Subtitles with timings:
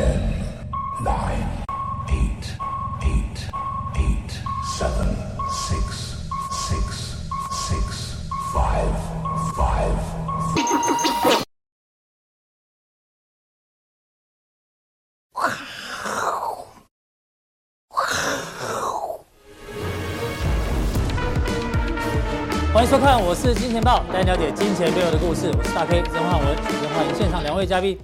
[0.00, 0.32] Ten,
[1.04, 1.46] nine,
[2.08, 2.56] eight,
[3.02, 3.38] eight,
[3.96, 4.32] eight,
[4.78, 5.14] seven,
[5.50, 6.16] six,
[6.50, 7.16] six,
[7.68, 8.16] six,
[8.50, 8.94] five,
[9.54, 9.98] five.
[22.72, 25.52] 欢迎收看，我是金钱豹，带你了解金钱背后的故事。
[25.54, 28.00] 我是大 K 曾焕文，首先欢迎现场两位嘉宾。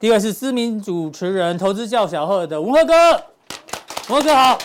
[0.00, 2.94] 第一位是知名主持人、投资叫小贺的吴赫哥，
[4.08, 4.56] 吴赫哥好。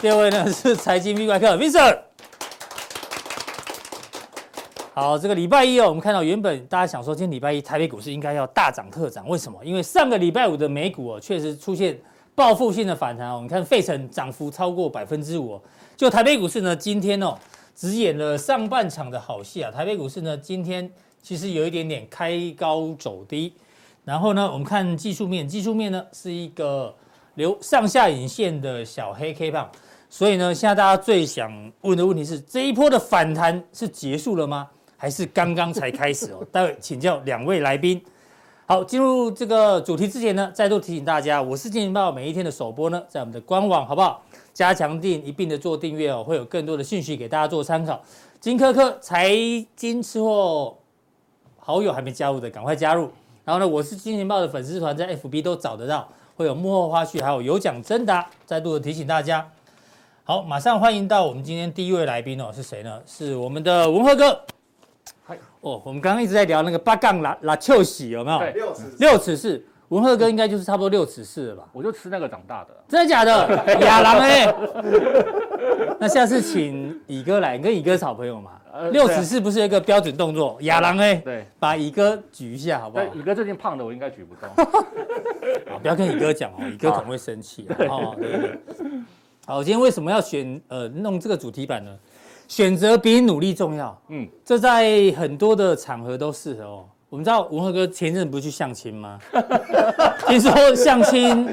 [0.00, 1.96] 第二位呢是财经 V 怪客 Vincent。
[4.92, 9.64] 好，这个礼拜一哦，我们看到原本大家想说，今天礼拜一台北股市应该要大涨特涨，为什么？
[9.64, 11.96] 因为上个礼拜五的美股哦，确实出现
[12.34, 13.38] 报复性的反弹哦。
[13.40, 15.60] 你看费城涨幅超过百分之五，
[15.96, 17.38] 就台北股市呢，今天哦。
[17.76, 19.70] 只演了上半场的好戏啊！
[19.70, 20.90] 台北股市呢，今天
[21.22, 23.54] 其实有一点点开高走低，
[24.04, 26.94] 然后呢，我们看技术面，技术面呢是一个
[27.34, 29.70] 留上下影线的小黑 K 棒，
[30.08, 31.50] 所以呢，现在大家最想
[31.82, 34.68] 问的问题是：这一波的反弹是结束了吗？
[34.96, 36.44] 还是刚刚才开始哦？
[36.52, 38.02] 待会请教两位来宾。
[38.66, 44.22] 好，进入这个主题之前呢，再度提醒大家，我是金钱豹，每一天的首播呢，在我们的官网，好不好？
[44.52, 48.00] 加强订一并的做订阅哦，会有更多的讯息给大家做参考。
[48.40, 49.34] 金科科财
[49.74, 50.76] 经吃货
[51.58, 53.10] 好友还没加入的，赶快加入。
[53.50, 58.24] 然后呢，我是金钱豹的粉丝团，在 FB 都找得到，会有幕后花絮，还有有奖征答。
[58.46, 59.44] 再度的提醒大家，
[60.22, 63.00] 好，马上欢迎到我们今天第一位来宾哦，是谁呢？
[63.04, 64.40] 是我们的文赫哥。
[65.26, 68.38] 嗨，哦，我们刚刚一直在聊那个八杠拉拉秋喜有没有？
[68.38, 69.66] 对，六尺六尺四。
[69.88, 71.64] 文赫哥应该就是差不多六尺四了吧？
[71.72, 73.80] 我就吃那个长大的，真的假的？
[73.80, 74.54] 亚郎哎，
[75.98, 78.52] 那下次请乙哥来，你跟乙哥是好朋友嘛？
[78.92, 80.56] 六尺是不是一个标准动作？
[80.62, 83.04] 亚郎哎，对，把乙哥举一下好不好？
[83.14, 84.48] 乙哥最近胖的，我应该举不动。
[85.70, 88.14] 好， 不要跟乙哥讲哦， 乙哥可能会生气哦。
[88.18, 88.58] 对对对。
[89.46, 91.96] 好，今天为什么要选呃弄这个主题版呢？
[92.46, 93.96] 选择比努力重要。
[94.08, 96.84] 嗯，这在很多的场合都适合哦。
[97.10, 99.18] 我们知道文赫哥前阵不是去相亲吗？
[100.28, 101.44] 听说相亲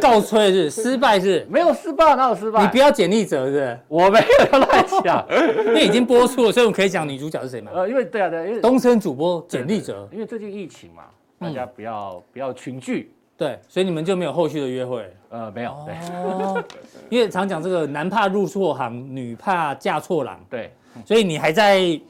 [0.00, 1.46] 告吹是失败是？
[1.48, 2.62] 没有失败，哪有失败？
[2.62, 3.78] 你不要简历者是？
[3.86, 5.24] 我没有乱讲，
[5.68, 7.70] 因为已经播出了，所以我们可以讲女主角是谁吗？
[7.72, 11.04] 呃，因为对啊对，因为东森主播简历者，因为最近疫情嘛，
[11.38, 15.08] 大家不要不要群聚，对，所以你们就没有后续的约会？
[15.30, 15.70] 呃，没有。
[15.70, 16.60] 哦，
[17.08, 20.72] 因为常讲这个男怕入错行，女怕嫁错郎，对，
[21.04, 22.00] 所以你还在。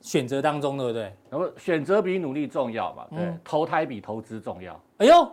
[0.00, 1.12] 选择当中，对不对？
[1.30, 3.04] 然后选择比努力重要嘛？
[3.10, 4.80] 对，嗯、投胎比投资重要。
[4.98, 5.32] 哎呦，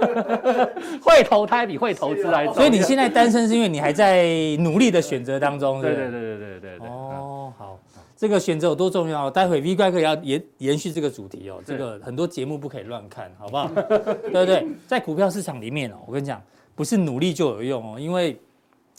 [1.02, 2.60] 会投胎比会投资来重要。
[2.60, 4.26] 所以你现在单身是因为你还在
[4.58, 6.88] 努力的选择当中，对对对对对对对。
[6.88, 7.78] 哦，好，
[8.16, 9.30] 这个选择有多重要？
[9.30, 11.60] 待会 V 怪客也要延延续这个主题哦。
[11.64, 13.68] 这个很多节目不可以乱看，好不好？
[13.76, 13.84] 对
[14.30, 14.66] 不对？
[14.86, 16.42] 在股票市场里面哦，我跟你讲，
[16.74, 18.40] 不是努力就有用哦，因为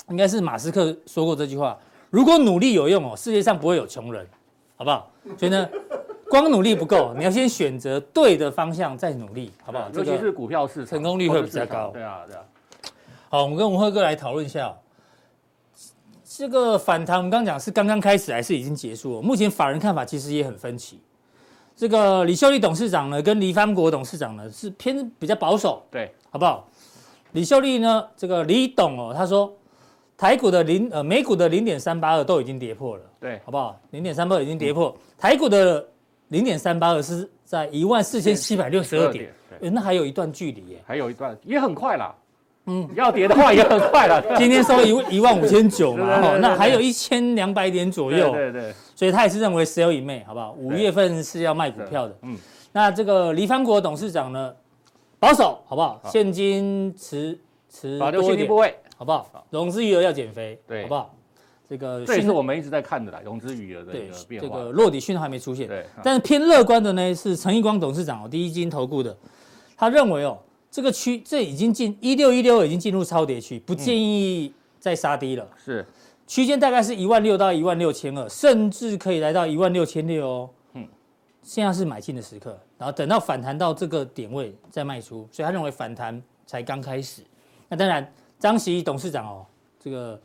[0.10, 1.76] 应该是马斯克说过这句话：
[2.12, 4.28] 如果努力有用哦，世界上不会有穷人。
[4.82, 5.08] 好不好？
[5.38, 5.70] 所以呢，
[6.28, 9.88] 光努力不够，你要先选择对的方向再努力，好不好？
[9.94, 11.92] 尤其是股票市场，成功率会比较高。
[11.94, 12.42] 对啊，对啊。
[13.30, 14.74] 好，我们跟文辉哥来讨论一下哦，
[16.26, 19.22] 这个反弹，我们刚刚讲是刚刚开始还是已经结束了？
[19.22, 21.00] 目前法人看法其实也很分歧。
[21.76, 26.68] 这个李秀丽董事长呢，跟黎方国董事长呢是偏比较保守，对，好不好？
[27.34, 29.56] 李秀丽呢，这个李董哦，他说。
[30.22, 33.76] 台股的零呃美股的零点三八二都已经跌破了，对，好不好？
[33.90, 35.84] 零点三八二已经跌破，嗯、台股的
[36.28, 42.14] 零点三八二是在一万四千七百六十二点，那还有一段距离耶，还有一段也很快啦，
[42.68, 44.24] 嗯，要跌的话也很快了。
[44.38, 50.52] 今天收一一万五千九嘛，哈，那还有一千两百点左右，对对，对，所以他也是认为 sell in May，好不好？
[50.52, 52.38] 五月份是要卖股票的，嗯，
[52.72, 54.54] 那这个黎方国董事长呢，
[55.18, 56.00] 保守，好不好？
[56.04, 56.12] 好。
[56.12, 57.36] 现金持
[57.68, 58.48] 持多一点。
[59.02, 59.48] 好不好？
[59.50, 61.16] 融资余额要减肥，对，好不好？
[61.68, 64.48] 这个这也是我们一直在看的啦，融资余额的一个变化。
[64.48, 65.84] 这个落底讯号还没出现，对。
[66.04, 69.18] 但是偏乐观的呢是陈义光董事长哦，第一金投顾的，
[69.76, 70.38] 他认为哦，
[70.70, 75.50] 这个区这已经进一六一六已经进入超跌区，不建议再杀低了。
[75.58, 75.84] 是，
[76.28, 80.50] 区间大概是一万六到一万六千二，甚至可以来到一万六千六哦。
[80.74, 80.88] 嗯，
[81.42, 87.24] 现在是买进的时刻，然后等到反弹到这个点位再卖出，所以他认为反弹才刚开始。
[87.68, 88.08] 那当然。
[88.42, 89.46] 张锡董事长哦，
[89.80, 90.20] 这个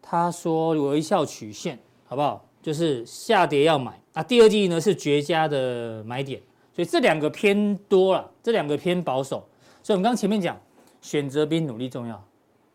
[0.00, 2.42] 他说微笑曲线好不好？
[2.62, 4.22] 就是下跌要买啊。
[4.22, 6.40] 第二季呢是绝佳的买点，
[6.72, 9.46] 所以这两个偏多了，这两个偏保守。
[9.82, 10.58] 所以我们刚刚前面讲，
[11.02, 12.24] 选择比努力重要，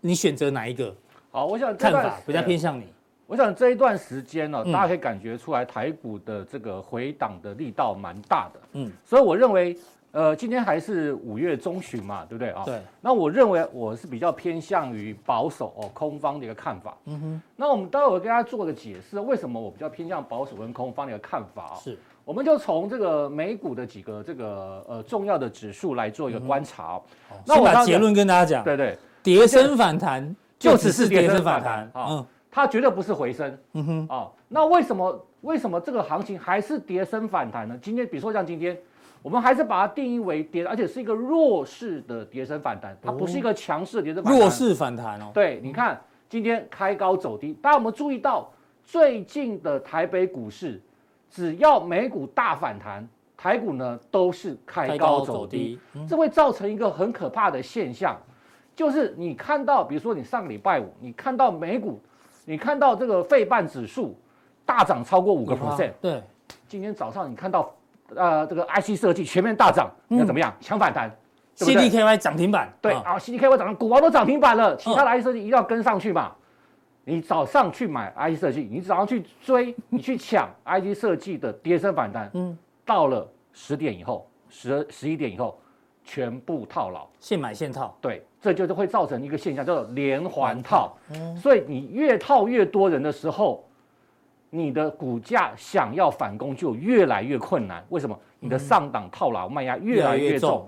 [0.02, 0.96] 你选择哪一个？
[1.32, 2.86] 好，我想看法比较偏向你。
[3.26, 8.60] 我想这一段时间呢，大家可以感觉出来台股的这个回档的力道蛮大的。
[8.74, 9.76] 嗯，所以我认为。
[10.12, 12.64] 呃，今天还是五月中旬嘛，对不对啊？
[12.66, 12.82] 对。
[13.00, 16.98] 那我认为我是比较偏向于保守哦，空方的一个看法。
[17.06, 17.42] 嗯哼。
[17.56, 21.76] 那我们待会儿跟大家做个解释，为什么我比较偏向保守跟空方的一个看法啊？
[21.82, 21.98] 是。
[22.26, 27.00] 我们就从这个美股的几个这个呃重要的指数来做一个观察。
[27.32, 28.64] 嗯、那我把结论跟大家讲。
[28.66, 28.98] 对对。
[29.24, 33.58] 跌升反弹就只是跌升反弹啊，嗯，它绝对不是回升。
[33.74, 34.08] 嗯哼。
[34.10, 37.80] 啊，那为什么为什么这个行情还是跌升反弹呢？
[37.82, 38.78] 今天比如说像今天。
[39.22, 44.42] 我们还是把它定义为跌，而且是一个弱势的跌升反弹，它不是一个强势的跌升反弹。
[44.42, 45.30] 弱势反弹哦。
[45.34, 48.52] 对，你看今天开高走低，大家有没有注意到
[48.84, 50.82] 最近的台北股市，
[51.30, 53.08] 只要美股大反弹，
[53.38, 55.80] 台股呢都是开高走低，
[56.10, 58.18] 这会造成一个很可怕的现象，
[58.76, 62.02] 就是你看到，比如说你上个礼拜五，你看到美股，
[62.46, 64.18] 你看到这个费半指数
[64.66, 66.24] 大涨超过五个 percent，对，
[66.68, 67.72] 今天早上你看到。
[68.16, 70.54] 呃，这个 IC 设计全面大涨，你要怎么样？
[70.60, 71.10] 抢、嗯、反弹
[71.58, 76.34] ，CDKY 涨停板，对啊，CDKY 涨，股王都涨停板了，其他的 IC 设计一定要跟上去嘛。
[77.04, 85.60] 你早上去买 IC 设计，你早上去追， 你去抢 IC 设计的跌升反弹，嗯，到了十点以后，十十一点以后，
[86.04, 90.96] 全部套牢，现买现套，对，这就是会造成一个现象，叫做连环套。
[91.12, 93.66] 嗯，所以你越套越多人的时候。
[94.54, 98.20] 你的股价想要反攻就越来越困难，为什么？
[98.40, 100.68] 你的上档套牢卖压越来越重。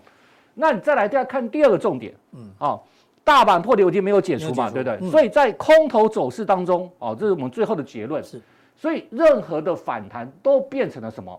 [0.53, 2.87] 那你再来再看第二个重点，嗯，好，
[3.23, 4.97] 大盘破底我已经没有解除嘛，除对不对？
[5.01, 8.23] 嗯、所以在空头走势当中，哦，这是我们最后的结论。
[8.23, 8.41] 是，
[8.75, 11.37] 所以任何的反弹都变成了什么？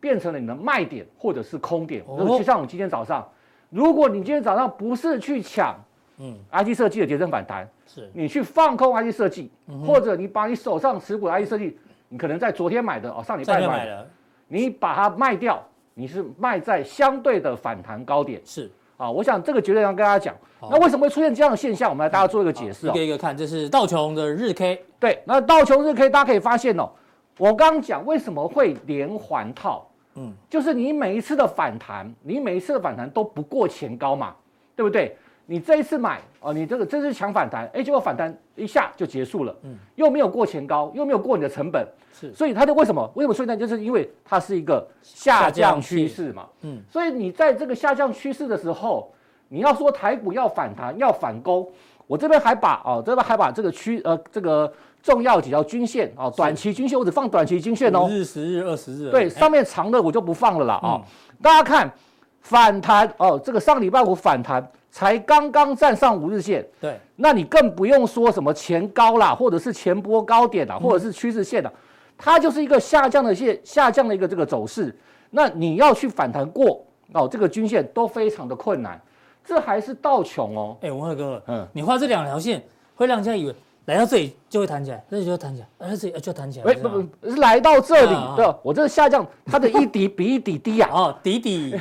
[0.00, 2.02] 变成了你的卖点或者是空点。
[2.06, 3.26] 哦、就像我们今天早上，
[3.70, 5.74] 如果你今天早上不是去抢。
[6.20, 8.10] 嗯，IC 设计的跌升反弹，是。
[8.12, 11.78] 你去放空 IC 设计，嗯、或者你把你手上持股的 IC 设计，
[12.10, 14.08] 你可能在昨天买的哦，上礼拜买的，
[14.46, 18.70] 你把它卖掉，你是卖在相对的反弹高点，是。
[18.98, 20.36] 啊，我想这个绝对要跟大家讲。
[20.58, 20.68] 好。
[20.70, 21.88] 那为什么会出现这样的现象？
[21.88, 26.90] 我们来大家做一个解释、哦、一个一个看，这是道琼的日 K，对，那道琼日 K 大家可以发现哦，
[27.38, 34.36] 我刚刚讲为什么会连环套，嗯，就是你每一次的反弹，你每一次的反弹都不过前高嘛，
[34.76, 35.16] 对不对？
[35.50, 43.10] 你这一次买哦，你这个这是抢反弹，哎，结果反弹一下就结束了，嗯，又没有过前高，又没有过你的成本，是，所以它就为什么？
[43.16, 43.58] 为什么出现？
[43.58, 49.12] 就是因为它是一个下降趋势嘛，嗯，所以你在这个下降趋势的时候，
[49.48, 51.68] 你要说台股要反弹要反攻，
[52.06, 61.02] 我这边还把哦，这边还把这个区呃这个重要几条均线哦，短期均线我只放短期均线哦，日、十日、二十日，对，上面长的我就不放了啦啊，
[61.42, 61.92] 大家看
[62.40, 64.64] 反弹哦，这个上礼拜五反弹。
[64.90, 71.72] 才刚刚站上五日线，对，那你更不用说什么前高啦，或者是前波高点啦，或者是趋势线啦，
[72.18, 74.94] 它就是一个下降的线，下降的一个这个走势。
[75.30, 79.00] 那你要去反弹过哦，这个均线都非常的困难。
[79.44, 80.76] 这还是倒穷哦。
[80.80, 82.62] 哎，文赫哥，嗯，你画这两条线
[82.94, 83.54] 会让人家以为。
[83.90, 86.70] 来到这里就会弹起来，这里就会弹起来，来到这里就弹起来。
[86.70, 90.88] 哎，不不，是来到这里，对，我这个下降，它的一底比一底低啊。
[90.94, 91.74] 哦，底底，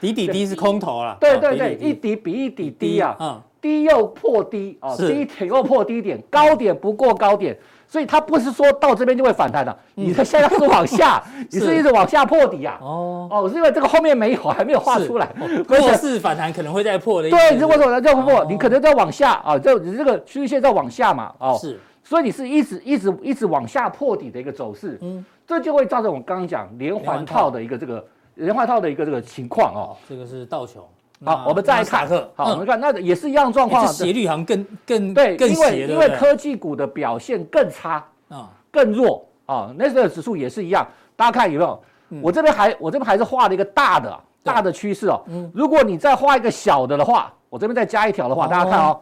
[0.00, 1.16] 底底低是空头了。
[1.22, 3.16] 对对对，一底比一底低啊。
[3.20, 7.56] 嗯，低又破低啊，低点又破低点，高点不过高点。
[7.94, 12.76] 所以它不是说到这边就会反弹的，你的现在是往下， 你是一直往下破底呀。
[12.80, 15.32] 哦哦，是因为这个后面没有，还没有画出来。
[15.68, 17.30] 弱势 反弹可能会再破的。
[17.30, 21.32] 对，如果说再破，你可能再往下啊，就你这个趋势线在往下嘛。
[21.38, 21.78] 哦，是。
[22.02, 24.98] 所以你是一直一直一直往下破底的一个走势。
[25.00, 28.04] 嗯，这就会造成我刚刚讲连环套的一个这个
[28.34, 29.96] 连环套的一个这个情况哦。
[30.08, 30.82] 这个是道琼。
[31.24, 32.08] 好，我们再来看。
[32.34, 33.86] 好，我们看，那也是一样状况。
[33.86, 39.72] 斜率好像更更对，因为因为科技股的表现更差啊，更弱啊。
[39.76, 41.82] 那个指数也是一样，大家看有没有？
[42.22, 45.22] 我这边还我这边还是画了一个大的大的趋势哦。
[45.52, 49.00] 如果你再画一个小的的话，我这边再加一条的话，大家看哦。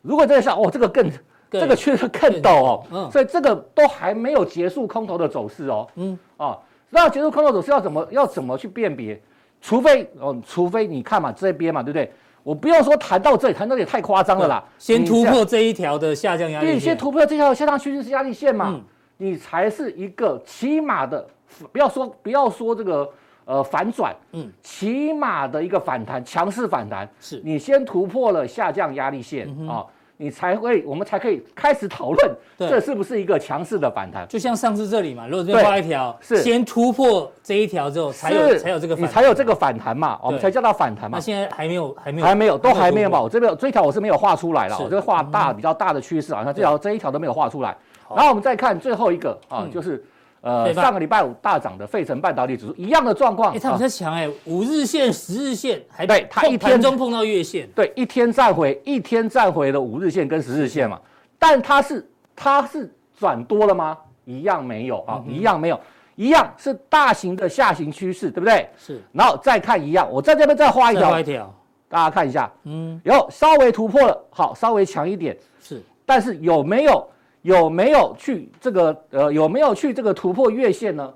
[0.00, 1.10] 如果这个小，哦，这个更
[1.50, 3.10] 这个趋势更陡哦。
[3.12, 5.86] 所以这个都还没有结束空头的走势哦。
[5.96, 6.56] 嗯啊，
[6.88, 9.20] 那要结束空头走势要怎么要怎么去辨别？
[9.60, 12.10] 除非哦，除非你看嘛，这边嘛，对不对？
[12.42, 14.64] 我不要说谈到这里，谈到这里太夸张了啦。
[14.78, 18.82] 先突破这一条的下降压力线，对，先突破这条下降趋势压力线嘛，嗯、
[19.18, 21.26] 你才是一个起码的，
[21.72, 23.10] 不要说不要说这个
[23.44, 29.52] 呃反转，嗯，起码的一个反弹，强势反弹，是你先突破了下降压力线啊。
[29.58, 29.86] 嗯哦
[30.20, 34.26] 你才会，我们才可以开始讨论，这是不是一个强势的反弹？
[34.26, 36.42] 就像上次这里嘛，如果这边画一条，是。
[36.42, 41.18] 先突破这一条之后，才有才有这个，你才有这个反弹嘛，我们才叫它反弹嘛。
[41.18, 43.22] 那现在还没有，还没有，还没有，都还没有嘛。
[43.22, 47.76] 我这边这一条我是没有画出来了，我这画大比较大的趋势啊，像这条这一条都没有画出来。
[48.08, 50.04] 然后我们再看最后一个啊，就是
[50.40, 53.54] 呃上个礼拜五大涨的费城半导体指数一样的状况。
[53.54, 61.00] 哎，它比较强哎，五日线、十日线还对它一天中碰到月线，对，一天站回一天站回了五日线跟十日线嘛。
[61.38, 63.96] 但它是它是转多了吗？
[64.24, 65.80] 一样没有啊，一样没有，
[66.16, 68.68] 一样是大型的下行趋势，对不对？
[68.76, 69.00] 是。
[69.12, 71.52] 然后再看一样，我在这边再画一条。
[71.90, 77.08] 大家看一下，嗯，然后稍微突破了，好，稍微强一点，是，但是有没有
[77.42, 81.12] 有没有去这个呃有没有去这个突破月线呢？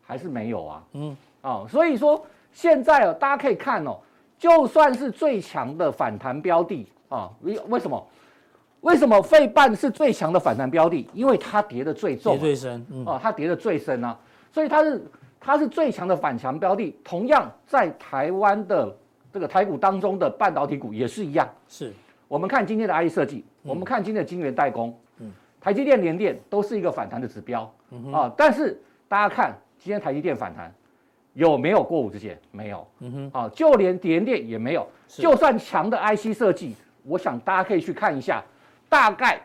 [0.00, 3.98] 还是没有啊，嗯，哦，所以说现在哦，大家可以看哦，
[4.38, 8.06] 就算是最强的反弹标的啊，为为什么？
[8.82, 11.08] 为什么费半是最强的反弹标的？
[11.14, 14.18] 因为它跌的最重，跌最深，嗯，哦，它跌的最深啊，
[14.52, 15.04] 所以它是
[15.40, 16.96] 它是最强的反强标的。
[17.04, 18.94] 同样在台湾的。
[19.34, 21.90] 这个台股当中的半导体股也是一样，是
[22.28, 25.11] 我们看今天的 IE 设计，嗯、我们看今天的晶圆代工，嗯，
[25.62, 28.76] 台积电、联电都是一个反弹的指标，嗯啊，但是
[29.06, 30.74] 大家看今天台积电反弹
[31.34, 32.36] 有没有过五日线？
[32.50, 38.42] 没有，嗯哼，啊，就连联电也没有，就算强的 IC 设计，我想大家可以去看一下，
[38.88, 39.40] 大概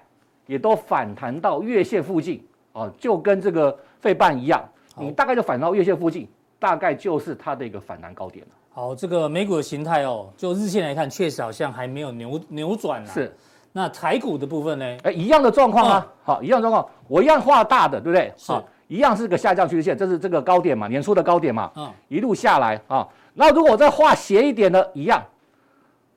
[0.48, 2.44] 也都反弹到月线附近，
[2.74, 8.52] 啊，就跟这个费半一样，你大概就反弹到月线附近，大概就是它的一个反弹高点了。
[8.72, 13.10] 好，这个美股的形态哦，就日线来看，确实好像还没有扭扭转呢。
[13.12, 13.36] 是，
[13.78, 14.98] 那台股的部分呢？
[15.04, 16.08] 哎，一样的状况啊。
[16.24, 18.34] 好，一样状况，我一样画大的，对不对？
[18.48, 21.72] 好，一样是个下降趋势线，这是这个高点嘛，年初的高点嘛。
[21.76, 21.88] 嗯。
[22.08, 25.24] 一路下来啊，那如果我再画斜一点的，一样，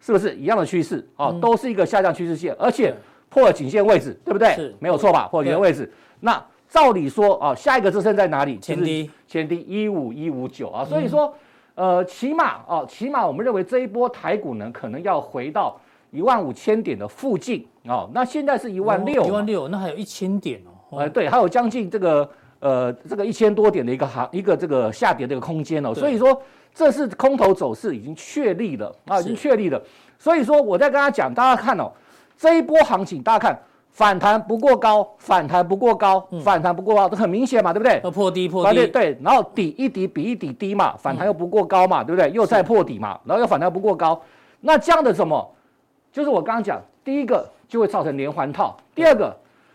[0.01, 1.07] 是不是一样的趋势？
[1.17, 2.95] 啊，都是一个下降趋势线，而且
[3.29, 4.55] 破了颈线位置，对不对？
[4.55, 5.29] 是，没有错吧？
[5.31, 5.93] 破了颈线位置。
[6.21, 8.59] 那照理说啊，下一个支撑在哪里？
[8.59, 11.35] 前低，前低一五一五九啊，所以说。
[11.77, 18.11] 呃，起码啊，起码我们认为这一波台股呢，可能要回到一万五千点的附近哦。
[18.13, 20.99] 那现在是一万六，一万六，那还有一千点哦。
[20.99, 22.29] 呃，对，还有将近这个
[22.61, 25.95] 呃这个一千多点的一个行一个这个下跌的一个空间哦。
[25.95, 26.41] 所以说
[26.75, 29.81] 这是空头走势已经确立了啊，已经确立了。
[30.19, 31.91] 所以说我在跟大家讲，大家看哦，
[32.37, 33.59] 这一波行情，大家看。
[33.93, 38.01] 反弹不过高，反弹不过高，嗯、反弹不过高，这很明显嘛，对不对？
[38.05, 42.31] 要破低破低，对，然后底一底比一底低嘛，反弹又不过高嘛，嗯、对不对？
[42.31, 44.23] 又再破底嘛，然后又反弹不过高，
[44.61, 45.45] 那这样的什么？
[46.13, 49.35] 就是我刚刚讲，第一个就会造成连环套，第二个，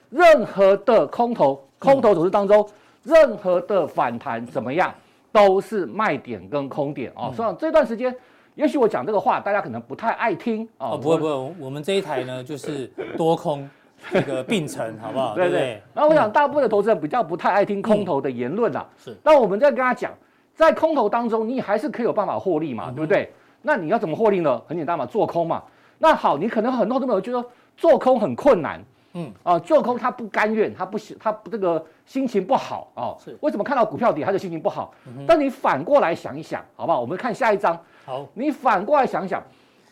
[0.09, 2.61] 任何的空头空头走势当中，
[3.05, 4.93] 嗯、任何的反弹怎么样，
[5.31, 7.31] 都是卖点跟空点哦。
[7.35, 8.15] 所以、嗯、这段时间，
[8.55, 10.97] 也许我讲这个话，大家可能不太爱听哦。
[10.97, 12.87] 不会不会，我们这一台呢，就是
[13.17, 13.69] 多空。
[14.11, 15.33] 这个并存好不好？
[15.35, 15.81] 对对，对。
[15.93, 18.85] 然后我想，大部分的投资人比较不太爱听空头的言论啦。
[18.97, 19.15] 是。
[19.23, 20.11] 那我们再跟他讲，
[20.53, 23.31] 在空头当中，你还是可以有办法获利嘛，对不对？
[23.63, 24.61] 那你要怎么获利呢？
[24.67, 25.63] 很简单嘛，做空嘛。
[25.97, 27.43] 那好，你可能很多都没有觉得
[27.77, 28.83] 做空很困难。
[29.13, 29.31] 嗯。
[29.43, 33.15] 啊，做空他不甘愿，他不喜，他这个心情不好啊。
[33.23, 33.37] 是。
[33.41, 34.93] 为什么看到股票底他就心情不好？
[35.27, 36.99] 但你反过来想一想，好不好？
[36.99, 37.77] 我们看下一张。
[38.05, 38.25] 好。
[38.33, 39.41] 你反过来想一想。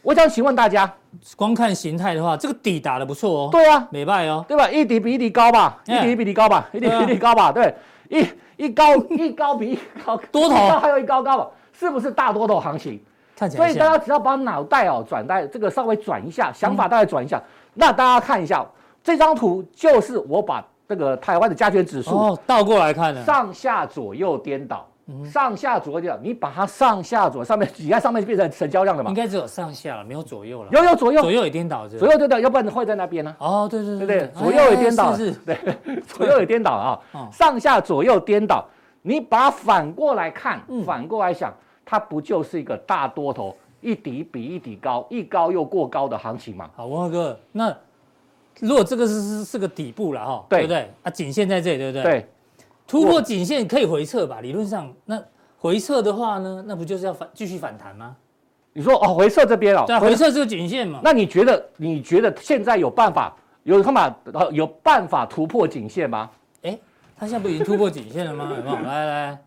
[0.02, 0.94] 我想请问大家，
[1.38, 3.50] 光看形态的话，这个底打得不错哦。
[3.50, 4.70] 对啊，美败哦，对吧？
[4.70, 7.74] 一底比一底高吧，一底比一底高吧，一底比一底高吧，对，
[8.10, 13.02] 一一高一高比一高，多头还有一高高吧，是不是大多头行情？
[13.36, 13.66] 看起来。
[13.66, 17.42] 所以大家只要把脑袋哦转带这个稍微转一下，想法大概转一下，
[17.74, 18.66] 那大家看一下
[19.04, 24.88] 这张图，就是我把这个台湾的加权指数哦倒过来看的，上下左右颠倒。
[25.30, 29.10] 上下左右，你把它上下左上面挤在上面变成成交量了嘛？
[29.10, 30.70] 应该只有上下了，没有左右了。
[30.72, 33.36] 有有左右，左右也颠倒，左右颠倒，要不然会在那边呢？
[33.38, 35.58] 哦，对对对对，左右也颠倒，是 对，
[36.08, 36.98] 左右也颠倒啊。
[37.34, 38.66] 上下左右颠倒，
[39.02, 41.54] 你把它反过来看，反过来想，
[41.94, 46.68] 它不就是一个大多头，一底比一底高，一高又过高的行情嘛？
[46.76, 47.72] 好，文浩哥，那
[48.60, 50.90] 如果这个是是是个底部了哈，对不对？
[51.04, 52.04] 啊，颈线在这里，对不对？
[52.04, 52.28] 对。
[52.88, 54.42] 突破颈线可以回撤吧？
[54.42, 55.24] 理论上，那
[55.60, 56.64] 回撤的话呢？
[56.66, 58.16] 那不就是要反继续反弹吗？
[58.74, 61.00] 你说哦，回撤这边哦，对，回撤这个颈线嘛。
[61.04, 61.64] 那你觉得？
[61.78, 66.28] 你觉得现在有办法有办法有办法突破颈线吗？
[66.64, 66.76] 哎，
[67.16, 68.52] 他现在不已经突破颈线了吗？
[68.58, 68.76] 有没有？
[68.78, 69.44] 来来，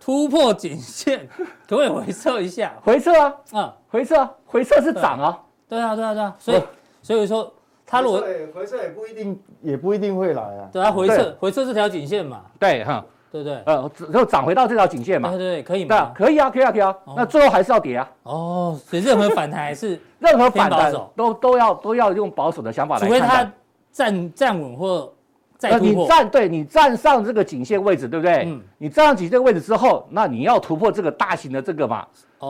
[0.00, 1.28] 突破颈线，
[1.68, 2.72] 可不可以回撤一下？
[2.82, 5.38] 回撤啊，啊，回撤，回撤是涨啊。
[5.68, 6.34] 对啊，对啊，对啊。
[6.38, 6.62] 所以，
[7.02, 7.52] 所以说。
[7.92, 8.20] 它如果
[8.54, 10.68] 回撤也不一定，也不一定会来啊。
[10.72, 12.42] 对啊，回撤回撤这条颈线嘛。
[12.56, 13.60] 对哈，对不对？
[13.66, 15.30] 呃，就涨回到这条颈线嘛。
[15.30, 16.12] 对对，可以吗？
[16.14, 16.96] 可以啊，可以啊，可以啊。
[17.16, 18.08] 那最后还是要跌啊。
[18.22, 23.08] 哦，所以任何反弹 还是任何反弹都都要都要用保守的想法来看。
[23.08, 23.52] 除非它
[23.90, 25.12] 站站稳或
[25.60, 26.04] 再突破。
[26.04, 28.44] 你站对，你站上这个颈线位置，对不对？
[28.46, 28.62] 嗯。
[28.78, 32.06] 你站上颈线位置之后，那你要突破这个大型的这个嘛，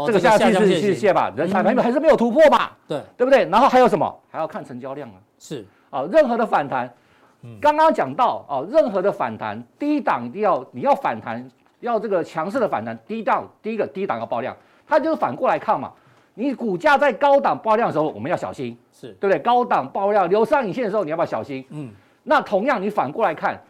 [0.07, 2.71] 这个下降趋势线吧，人才没还是没有突破嘛。
[2.87, 3.45] 对，对不对？
[3.47, 4.21] 然后还有什么？
[4.31, 5.17] 还要看成交量啊。
[5.41, 5.67] 是。
[5.91, 6.89] 啊，任何的反弹，
[7.61, 11.51] 刚刚讲到啊，任何的反弹低档要你要反弹
[11.81, 15.91] 要这个强势的反弹，低档第一个低档要爆量，它就是反过来看嘛。
[16.35, 19.39] 你股价在高档爆量的时候，我们要小心，是对不对？
[19.41, 21.65] 高档爆量留上影线的时候，你要不要小心？
[21.71, 21.91] 嗯，
[22.31, 23.61] 那同样你反过来看，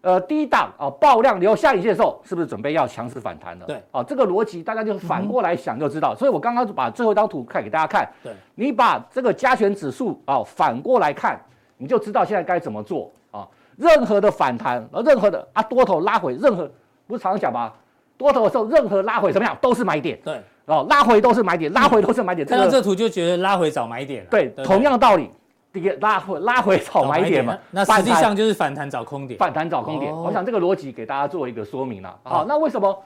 [0.00, 3.66] 呃，低档啊、哦、爆量留下影线的时候，是不是准备要强势反弹了？
[3.66, 6.14] 对，哦，这个逻辑大家就反过来想就知道。
[6.14, 8.10] 嗯、所以我刚刚把最后一张图看给大家看。
[8.22, 11.38] 对，你把这个加权指数啊、哦、反过来看，
[11.76, 13.48] 你就知道现在该怎么做啊、哦。
[13.76, 16.66] 任何的反弹，任何的啊多头拉回，任何
[17.06, 17.70] 不是常常讲吗？
[18.16, 20.18] 多头的时候，任何拉回怎么样都是买点。
[20.24, 20.40] 对。
[20.66, 22.46] 哦，拉回都是买点，拉回都是买点。
[22.46, 24.24] 看到这图就觉得拉回找买点。
[24.30, 25.28] 对，同样的道理，
[25.72, 27.56] 第一拉回拉回找买点嘛。
[27.70, 29.38] 那实际上就是反弹找空点。
[29.38, 32.18] 反弹找空点，我想这个逻辑给大家做一个说明了。
[32.22, 33.02] 好，那为什么？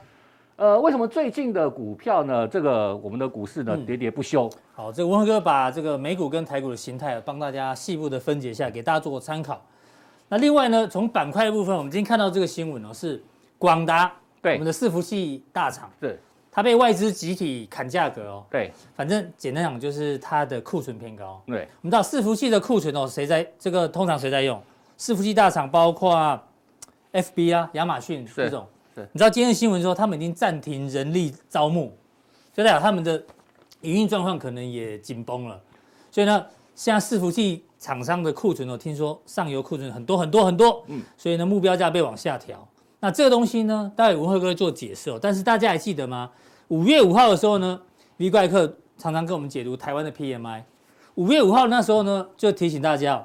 [0.57, 2.47] 呃，为什么最近的股票呢？
[2.47, 4.49] 这个我们的股市呢喋喋不休。
[4.73, 9.61] 好，这个文赫哥把这个美股跟台股的形态帮大家细部的分解一下，给大家做个参考。
[10.29, 13.21] 那另外呢，从板块的部分，我们今天看到这个新闻哦，是
[13.57, 14.09] 广达，
[14.41, 16.17] 对，我们的伺服器大厂，对。
[16.55, 21.43] 它被外资集体砍价格哦，对，反正简单讲就是它的库存偏高。
[21.45, 24.57] 对，我们知道伺服器的库存哦，谁在这个通常谁在用？
[24.97, 26.41] 伺服器大厂包括
[27.11, 28.65] FB 啊、亚马逊这种。
[28.95, 31.93] 是，你知道今天的新闻说他们已经暂停人力招募，
[32.53, 33.21] 就代表他们的
[33.81, 35.61] 营运状况可能也紧绷了。
[36.09, 42.65] 所以呢，现在伺服器厂商的库存哦，听说上游库存很多很多很多，嗯，所以呢目标价被往下调。
[43.01, 45.19] 那这个东西呢，待会文赫哥会做解释哦。
[45.21, 46.31] 但是大家还记得吗？
[46.69, 47.79] 五月五号的时候呢
[48.17, 50.63] ，V 怪客常常跟我们解读台湾的 PMI。
[51.13, 53.23] 五月五号那时候呢，就提醒大家，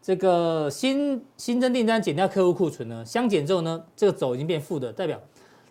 [0.00, 5.20] 这个新新增订单减掉客户库存呢，相减之后呢，这个走已经变负的，代表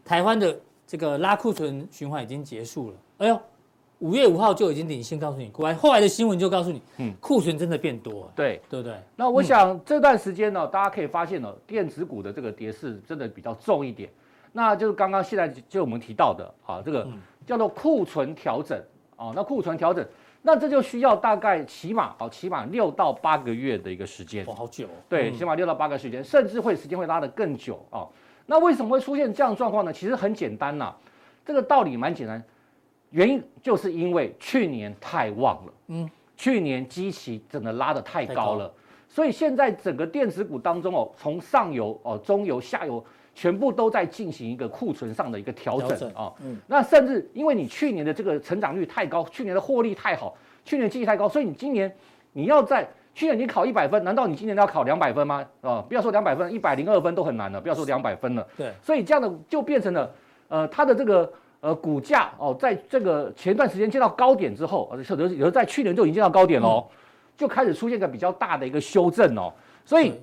[0.06, 0.56] 台湾的
[0.86, 2.96] 这个拉库存循环已经结束了。
[3.18, 3.40] 哎呦，
[3.98, 8.96] 五月五号就已经领先告诉你，果然后来的新闻就告诉你，嗯，库存真的变多了，对对不对？
[9.16, 14.08] 那我想这段时间呢，大家可以发现呢，电子股的这个跌势真的比较重一点。
[14.54, 17.08] 那就是刚刚现在就我们提到的啊，这个
[17.46, 18.78] 叫做库存调整
[19.16, 19.32] 啊。
[19.34, 20.06] 那库存调整，
[20.42, 24.46] 那这就需要大概起码啊，起码六到八个月的一个时间。
[24.46, 24.88] 哦，好久。
[25.08, 28.06] 对，起码六到八个时间，甚至会时间会拉得更久啊。
[28.46, 29.94] 那为什么会出现这样状况呢？
[29.94, 30.94] 其实很简单呐，
[31.46, 32.44] 这个道理蛮简单，
[33.12, 38.70] 原因就是因为去年太旺了，嗯，去年基期真的拉得太高了，
[39.08, 43.02] 所以现在整个电子股当中哦，从上游哦、中游、下游。
[43.34, 46.32] 全部都在进行一个库存上的一个调整啊，
[46.68, 51.92] 那甚至因为你去年的这个成长率太高，去年的获利太好，去年经济太高，所以你今年
[52.34, 55.38] 你要在去年你考一百分，难道你今年要考两百分吗？
[55.62, 58.46] 啊、哦，不要说两百分，一百零二分都很难了，不要说两百分了。
[58.58, 60.14] 对，所以这样的就变成了，
[60.50, 66.96] 呃，它的这个呃股价哦，在这个前段时间见到高点之后，有的有的在去年就已经见到高点喽，嗯、
[67.38, 69.54] 就开始出现一个比较大的一个修正哦，
[69.86, 70.14] 所以。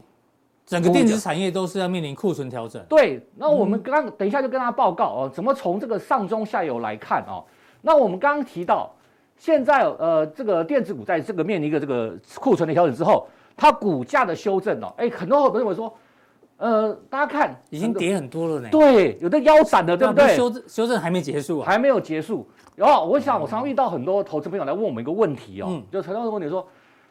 [0.69, 2.85] 整个电子产业都是要面临库存调整。
[2.91, 7.43] 对，那我们刚刚等一下就跟大家报告哦，怎么从这个上中下游来看哦。
[7.81, 8.95] 那我们刚刚提到，
[9.39, 13.27] 现在呃这个电子股在这个面临一个这个库存的调整之后，
[13.57, 15.91] 它股价的修正哦，哎，很多朋友说，
[16.59, 18.69] 呃，大家看已经跌很多了呢。
[18.71, 20.37] 对，有的腰斩的，对不对？
[20.37, 22.47] 修正修正还没结束啊，还没有结束。
[22.77, 26.69] 然后我想，我常常遇到很多投资朋友来问我们一个问题哦，就常常问你说，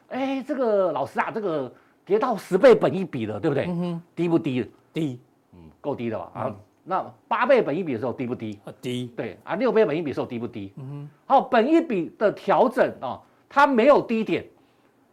[0.09, 1.73] 哎，这个老师啊，这个。
[2.07, 3.65] 跌到十倍本一比了，对不对？
[3.65, 4.71] 嗯、哼低不低？
[4.93, 5.19] 低，
[5.53, 6.31] 嗯，够低的吧？
[6.35, 8.57] 嗯、啊，那八倍本一比的时候低不低？
[8.81, 10.71] 低，对啊，六倍本一比的时候低不低？
[10.77, 14.45] 嗯哼，好，本一比的调整啊，它没有低点，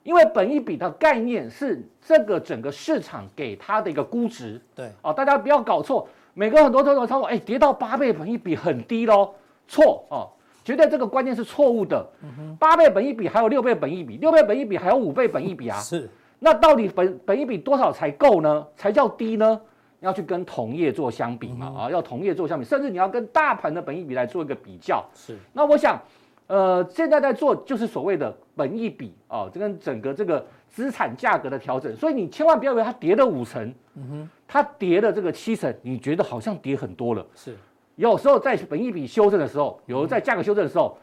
[0.05, 4.63] 因为本一比的概念是这个整个市场给它的一个估值。
[4.73, 9.35] 对，啊，大家不要搞错，每个很多都有操作，哎，跌到八倍本一比很低喽，
[9.67, 10.31] 错哦，
[10.65, 12.09] 绝对这个观念是错误的。
[12.23, 15.81] 嗯哼，八倍本一比还有六倍本一比，六倍本一比还有五倍本一比啊。
[15.81, 16.09] 是。
[16.45, 18.67] 那到底本本益比多少才够呢？
[18.77, 19.59] 才叫低呢？
[20.01, 21.75] 要去跟同业做相比嘛？
[21.75, 25.03] 啊，要同业做相比，甚至你要跟大盘的本益比来做一个比较。
[25.15, 25.39] 是。
[25.55, 25.99] 那我想，
[26.47, 31.97] 呃，现在在做就是所谓的本益比啊，这跟整个这个资产价格的调整。
[31.97, 37.27] 所以你千万不要以为它跌了五成，嗯哼，它跌了这个七成，你觉得好像跌很多了。
[37.35, 37.57] 是。
[37.97, 40.99] 有时候在本益比修正的时候，有时候在价格修正的时候。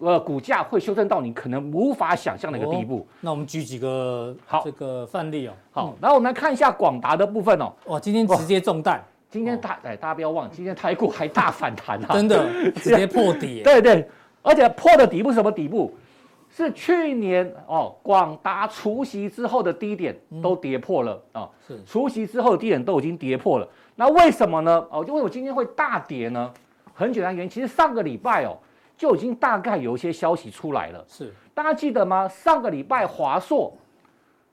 [0.00, 2.98] 呃，股价会修正到你可能无法想象的一个地步。
[2.98, 5.52] 哦、那我们举几个好这个范例哦。
[5.70, 7.72] 好，然后我们来看一下广达的部分哦。
[7.86, 9.02] 哇，今天直接中弹。
[9.28, 12.08] 今天大哎，大家不要忘，今天台股还大反弹啊！
[12.14, 12.46] 真的，
[12.76, 13.62] 直接破底。
[13.62, 14.08] 对对，
[14.40, 15.94] 而且破的底部是什么底部？
[16.48, 21.42] 是去年哦，广达除夕之后的低点都跌破了啊。
[21.42, 23.68] 哦、是除夕之后的低点都已经跌破了。
[23.94, 24.86] 那为什么呢？
[24.90, 26.50] 哦，因为我今天会大跌呢？
[26.94, 28.56] 很简单原因，其实上个礼拜哦。
[28.96, 31.32] 就已经大概有一些消息出来了，是。
[31.54, 32.28] 大家记得吗？
[32.28, 33.72] 上个礼拜华硕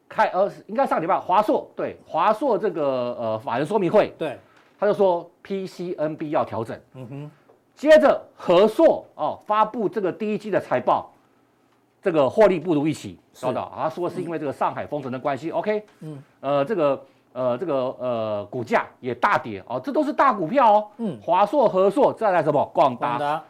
[0.08, 4.40] 开呃，应该上礼拜华硕对华硕这个呃法人说明会，对，
[4.80, 7.32] 他就说 PCNB 要调整，嗯哼，
[7.76, 11.12] 接着和硕哦发布这个第一季的财报，
[12.02, 13.64] 这个获利不如预期，知道。
[13.64, 22.64] 啊，他说是因为这个上海封城的关系，OK，嗯，呃这个呃这个呃股价也大跌哦，这都是大股票哦，嗯，华硕、和硕再来什么？
[22.74, 23.44] 广达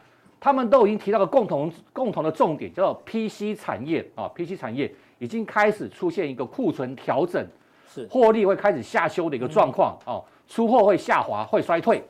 [0.44, 7.48] 他们都已经提到个共同共同的重点，叫做 PC 产业啊，PC 产业已经开始出现一个库存调整，
[7.88, 8.06] 是。
[8.08, 12.04] 获利会开始下修的一个状况哦，出货会下滑会衰退，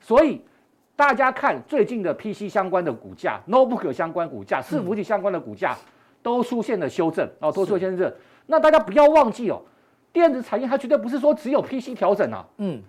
[0.00, 0.40] 所以。
[0.94, 5.76] 大家看最近的 PC 相关的股价，Notebook 相关股价，伺服器相关的股价，
[6.22, 8.14] 都出现了修正哦，都出现修正。
[8.46, 9.60] 那大家不要忘记哦，
[10.12, 12.80] 电子产业它绝对不是说只有 PC 调整啊，嗯，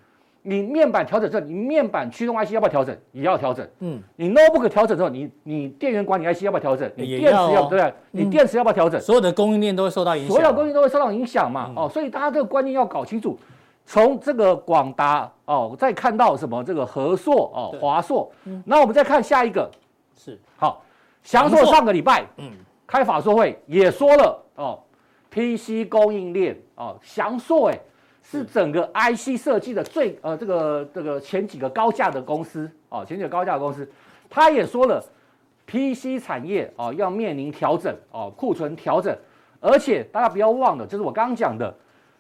[0.44, 2.96] 你面板调整之后，你面板驱动 IC 要不要调整？
[3.12, 6.92] 也要调整，嗯，你 Notebook 调整之后，你你电源管理 IC 要不要调整？
[6.96, 7.94] 你电池要对不对？
[8.12, 9.02] 你电池要不要调整？
[9.02, 13.38] 所有的供应链都会受到影响，所有供应链都会受到影响嘛，哦，所以大家这个观念要搞清楚。
[13.86, 18.32] 从这个广达哦，再看到什么这个和硕哦，华硕，
[18.64, 19.70] 那我们再看下一个，
[20.16, 20.82] 是好，
[21.22, 22.50] 翔硕上个礼拜嗯
[22.88, 24.80] 开法说会也说了哦
[25.30, 27.80] ，PC 供应链哦，翔硕哎
[28.24, 33.88] 是整个 IC 设计的最呃这个这个前几个高价的公司哦，前几个高价的公司，
[34.30, 35.04] 他也说了
[35.68, 39.16] PC 产业哦要面临调整哦，库存调整，
[39.60, 41.74] 而且大家不要忘了，就是我刚刚讲的。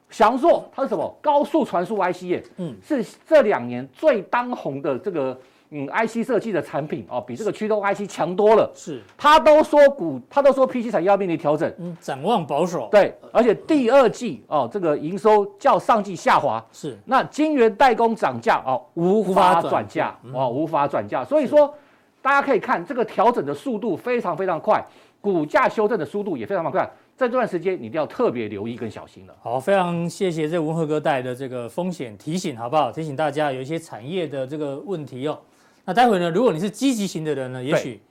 [0.09, 1.17] 翔硕它是什么？
[1.23, 5.35] 高速传输 IC 业，嗯，是这两年最当红的这个
[5.73, 8.71] 嗯 IC 设计的产品哦，比这个驱动 IC 强多了。
[8.75, 12.87] 是，他都说股，他都说 PC 产业要面临调整，嗯，展望保守。
[12.91, 16.63] 对，而且第二季哦，这个营收较上季下滑。
[16.71, 21.25] 是，那晶圆代工涨价哦，无法转嫁哦，无法转嫁。
[21.25, 21.73] 所以说，
[22.21, 24.85] 大家可以看这个调整的速度非常非常快，
[25.19, 26.87] 股价修正的速度也非常快。
[27.15, 29.35] 在这段时间，你一定要特别留意跟小心了。
[29.41, 32.91] 好，非常谢谢这文和哥带来的这个风险提醒，好不好？
[32.91, 35.39] 提醒大家有一些产业的这个问题哦。
[35.85, 38.01] 那待会呢，如果你是积极型的人呢，也许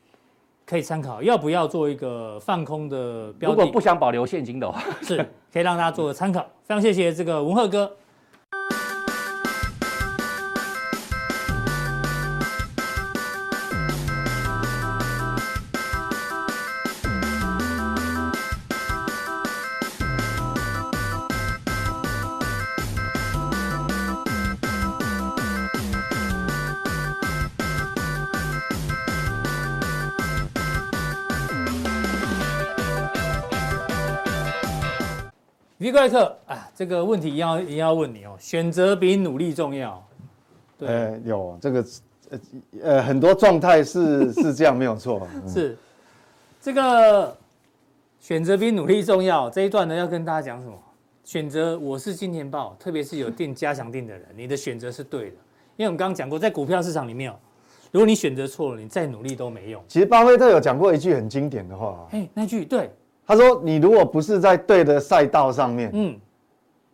[0.67, 3.57] 可以参考要不要做一个放空的标的。
[3.57, 5.17] 如果不想保留现金的话，是
[5.53, 6.43] 可以让大家做个参考。
[6.65, 7.91] 非常谢谢这个文鹤哥。
[35.93, 38.35] 怪客啊，这个问题要也要问你哦。
[38.41, 40.03] 选择比努力重要。
[40.79, 41.85] 对，欸、有这个
[42.31, 42.41] 呃
[42.83, 45.29] 呃很多状态是是这样没有错。
[45.37, 45.79] 嗯、是
[46.61, 47.37] 这个
[48.19, 50.75] 选择比努力重要这一段呢，要跟大家讲什么？
[51.25, 55.37] 选择我是金钱豹，特别是有定加强定的人，你的选择是对的。
[55.77, 57.35] 因为我们刚刚讲过，在股票市场里面哦，
[57.93, 59.81] 如果你选择错了，你再努力都没用。
[59.87, 62.91] 其实巴菲特有讲过一句很经典的话，哎，那句对。
[63.33, 66.15] 他说：“你如果不是在对的赛道上面，嗯，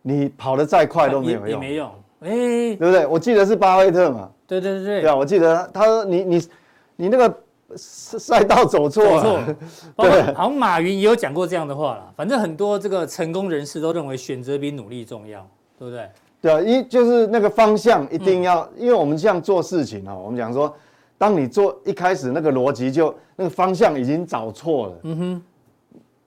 [0.01, 3.05] 你跑得再快都没有用，也没用，哎，对不对？
[3.05, 6.47] 我记得是巴菲特嘛，对对对对，对啊，我记得他说你你
[6.95, 7.37] 你那个
[7.75, 9.55] 赛道走错了，
[9.97, 12.13] 对，好像马云也有讲过这样的话了。
[12.15, 15.45] 反正很多这个成功人士都认为选择比努力重要，
[15.77, 16.09] 对不对？
[16.41, 20.73] 对啊，一就是那个方向一定要，因为我们这样做事情啊，我们讲说，
[21.17, 25.43] 当你做一开始那个逻辑就那个方向已经找错了，嗯哼。”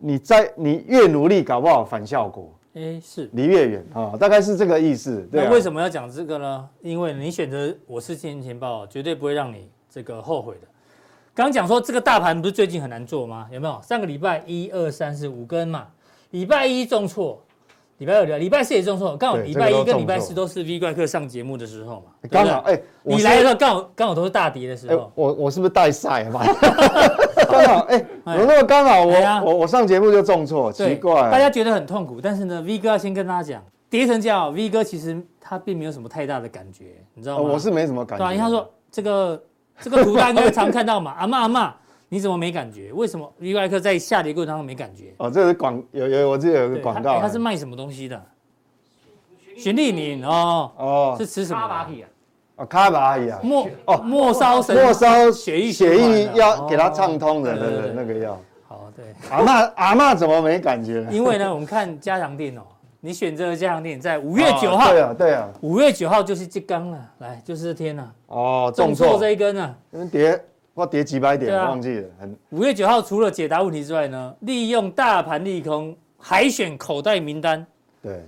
[0.03, 2.53] 你在你越努力，搞不好反效果。
[2.75, 5.29] 哎，是离越远啊，大概是这个意思。
[5.31, 6.69] 对，那为什么要讲这个呢？
[6.81, 10.67] 因为你选择我是金钱豹，绝对不会让你这个后悔的。
[11.35, 13.47] 刚刚讲说这个大盘不是最近很难做吗？
[13.53, 13.81] 有没有？
[13.83, 15.87] 上个礼拜一二三四五根嘛，
[16.31, 17.43] 礼拜一重挫，
[17.99, 22.29] 礼拜二、礼拜四也重挫，刚好礼拜一跟礼拜四都是 V 怪客上节目的时候嘛。
[22.31, 25.13] 刚好哎，你来的时候刚好刚好都是大跌的时候。
[25.15, 26.43] 我我是不是带赛嘛？
[27.53, 27.99] 刚好哎，
[28.39, 32.21] 有那么刚好我我我上节目就重挫，奇怪，大家觉得很痛苦。
[32.21, 37.51] 但是呢，V 哥要先跟大家讲，跌成这样，V 哥其实他并没有什么太大的感觉，你知道吗？
[37.53, 38.25] 我是没什么感觉。
[38.25, 39.43] 对啊，他说这个
[39.81, 41.75] 这个图大家常看到嘛， 阿妈阿妈，
[42.09, 42.93] 你怎么没感觉？
[42.93, 45.15] 为什么 V 外科在下跌过程当中没感觉？
[45.19, 48.21] 哦，这是广有有我记得有个广告，他是卖什么东西的？
[49.55, 51.87] 循利宁哦哦，是吃什么？
[52.63, 58.41] 哦，卡巴阿姨啊，末哦末梢神末梢血液血液要给它畅通的，对对，那个药。
[58.69, 59.05] 好，对。
[59.31, 61.05] 阿妈阿妈怎么没感觉？
[61.11, 62.63] 因为呢，我们看加强錠哦，
[63.01, 64.93] 你选择的加强錠在五月九号。
[64.93, 65.49] 对啊，对啊。
[65.61, 68.13] 五月九号就是这根了，来就是这天了。
[68.29, 69.75] 哦，重挫这一根啊，
[70.13, 70.41] 跌，
[70.73, 72.09] 我跌几百点，忘记了。
[72.51, 77.67] 五月九号除了解答问题之外呢，利用大盘利空海选口袋名单，
[78.01, 78.23] 对，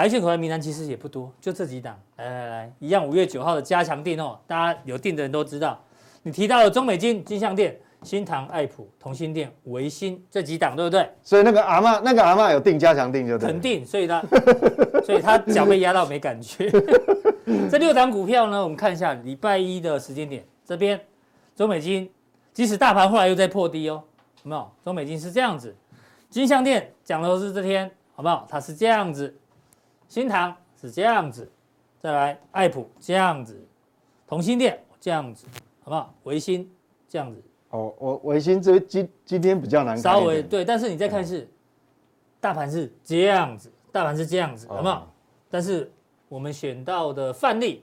[0.00, 1.94] 海选口袋名单其实也不多，就这几档。
[2.16, 5.78] 来来来，一样五月九号的加强定哦，大家有订的人都知道。
[6.22, 11.06] 你提到了中美金、金像电、新唐、爱普、同心电、维新这几档，对不对？
[11.22, 13.46] 所以那个阿嬷，那个阿嬷有定加强定就对。
[13.46, 14.22] 肯定，所以他，
[15.04, 16.70] 所以他脚被压到没感觉。
[17.70, 20.98] 这六档股票呢，我们看一下礼拜一的时间点，这边
[21.54, 22.10] 中美金，
[22.54, 24.02] 即使大盘后来又在破低哦，
[24.44, 24.66] 有没有？
[24.82, 25.76] 中美金是这样子，
[26.30, 28.46] 金像电讲的都是这天，好不好？
[28.48, 29.36] 它是这样子，
[30.10, 31.50] 新塘是这样子，
[32.02, 33.58] 再来爱普这样子，
[34.26, 35.46] 同心店这样子。
[35.82, 36.12] 好不好？
[36.24, 36.70] 维新
[37.08, 41.48] 这样子哦，我维新这今今天比较难看，稍微对，但是你再看是，
[42.38, 45.10] 大盘是这样子，大盘是这样子，好不好？
[45.50, 45.90] 但是
[46.28, 47.82] 我们选到的范例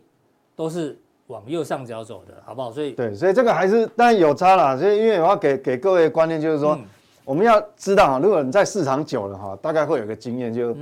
[0.55, 2.71] 都是往右上角走的，好不好？
[2.71, 4.77] 所以对，所以这个还是当然有差啦。
[4.77, 6.77] 所以因为我要给给各位观念就是说，
[7.25, 10.77] 我们要知道哈，如果你在市场久了哈，大概会有个经验，就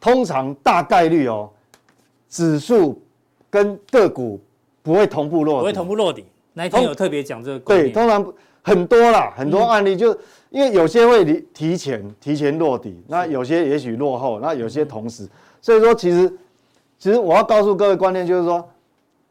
[0.00, 1.50] 通常大概率哦，
[2.28, 3.00] 指数
[3.50, 4.40] 跟个股。
[4.82, 6.24] 不会同步落底，不会同步落底。
[6.54, 7.58] 那一天有特别讲这个。
[7.58, 8.32] 对，通常
[8.62, 10.08] 很多啦，很多案例就
[10.48, 15.28] 因为有些会提提前提前落底，那有些也许落后，那有些同时。
[15.60, 16.32] 所以说，其实
[16.98, 18.66] 其实我要告诉各位观念就是说，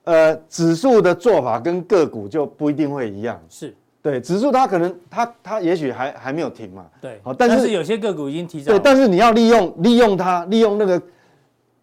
[0.04, 3.42] 呃，指数的做法跟个股就不一定会一样。
[3.50, 6.86] 是对，指数它可能它它也许还还没有停嘛。
[7.02, 7.20] 对。
[7.24, 8.72] 好，但是有些个股已经提早。
[8.72, 11.02] 对，但是你要利用利用它，利用那个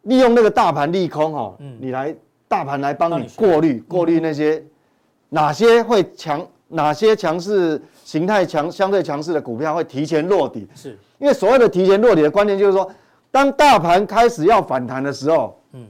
[0.02, 2.14] 利用那个大盘利空哦，你来。
[2.48, 4.64] 大盘来帮你过滤过滤那些
[5.31, 12.88] 哪些会强，哪些强势形态强相对强势的股票会提前落底，是因为所谓的提前落底的关键就是说，
[13.33, 15.85] 当大盘开始要反弹的时候，嗯，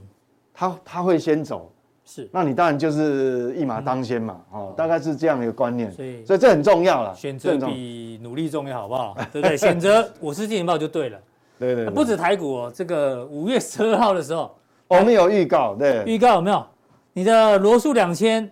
[0.51, 1.71] 它它会先走，
[2.07, 9.15] 是，那你当然就是一马当先嘛，哦，大概是这样的一个观念，所以所以这很重要了，选择比努力重要，好不好？
[9.33, 9.57] 对不对？
[9.57, 11.19] 选择我是金钱豹就对了，
[11.59, 14.55] 对对，不止台股哦，这个五月十二号的时候。
[14.87, 16.65] 我们有预告，对，预告有没有？
[17.11, 18.49] 你的罗素两千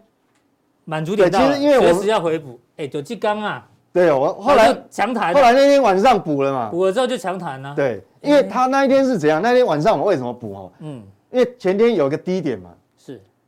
[0.84, 9.42] 满足点到了，其实因为我随时要回补，哎，就金刚啊，对，我后来强弹，后来那天晚上补了嘛，补了之后就强弹了，对，因为他那一天是怎样？
[9.42, 10.72] 那天晚上我为什么补哦？
[10.80, 12.76] 嗯，因为前天有个低点嘛，是，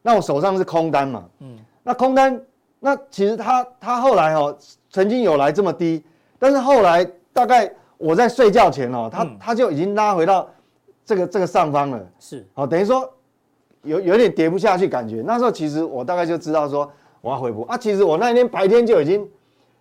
[0.08, 2.42] 那我手上是空单嘛，嗯，那空单，
[2.80, 4.58] 那其实他他后来哦，
[4.90, 6.02] 曾经有来这么低，
[6.40, 10.48] 但是后来大概我在睡觉前哦，他他就已经拉回到。
[11.06, 13.10] 这个这个上方了，是哦，等于说
[13.84, 15.24] 有有点跌不下去感觉。
[15.26, 16.92] 那时候其实我大概就知道说
[17.22, 17.78] 我要回补啊。
[17.78, 19.26] 其实我那一天白天就已经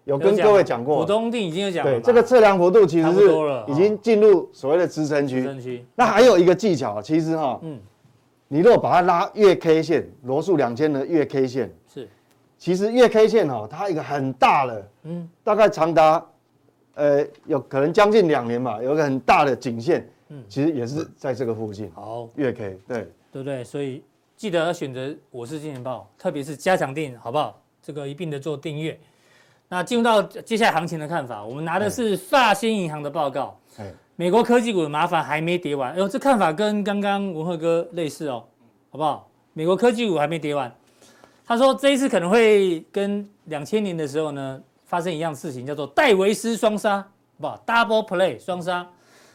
[0.04, 1.90] 有跟各位讲过，股东定已经有讲了。
[1.90, 3.28] 对，这个测量幅度其实是
[3.66, 5.40] 已经进入所谓的支撑区。
[5.40, 5.84] 支撑区。
[5.96, 7.80] 那还有一个技巧，其实哈，嗯，
[8.48, 12.08] 你如果把它拉月 K 线，罗素两千的月 K 线是，
[12.56, 16.24] 其实月 K 线哈，它一个很大的，嗯，大概长达
[16.94, 20.08] 呃有可能将近两年吧，有一个很大的颈线。
[20.28, 21.90] 嗯，其实也是在这个附近。
[21.94, 22.98] 好，月 K，对
[23.30, 23.62] 对不对？
[23.62, 24.02] 所以
[24.36, 27.62] 记得要选择我是金钱豹，特别是加强錠，好不好？
[27.80, 28.98] 这个一并的做订阅。
[29.68, 33.56] 那进入到接下来行情的看法，我们拿的是发新银行的报告。
[33.78, 35.92] 哎，美国科技股的麻烦还没跌完。
[35.92, 38.44] 哎呦，这看法跟刚刚文鹤哥类似哦，
[38.90, 39.28] 好不好？
[39.52, 40.74] 美国科技股还没跌完，
[41.46, 47.08] 他说这一次可能会跟两千年的时候呢发生一样事情，叫做戴维斯双杀，好
[47.40, 48.86] 不好？Double Play 双杀。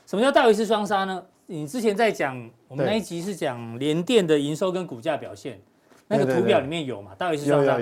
[0.05, 1.23] 什么叫戴维斯双杀呢？
[1.45, 5.59] 你之前在讲，我们那一集是讲联电的营收跟股价表现，
[6.07, 7.11] 那个图表里面有嘛？
[7.17, 7.77] 戴维斯双杀，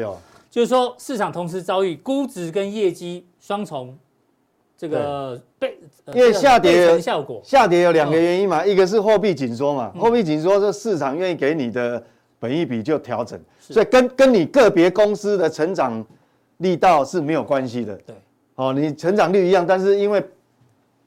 [0.50, 3.98] 就是说市场同时遭遇估值跟业绩双重
[4.80, 5.78] 这个被，
[6.13, 12.02] 因为下跌效果，下跌有两个原因嘛，一个是货币紧缩嘛，货币紧缩是市场愿意给你的
[12.39, 16.02] 本益比就调整，所以跟跟你个别公司的成长
[16.60, 17.94] 力道是没有关系的。
[18.08, 18.15] 对，
[18.56, 20.24] 哦，你成长率一样，但是因为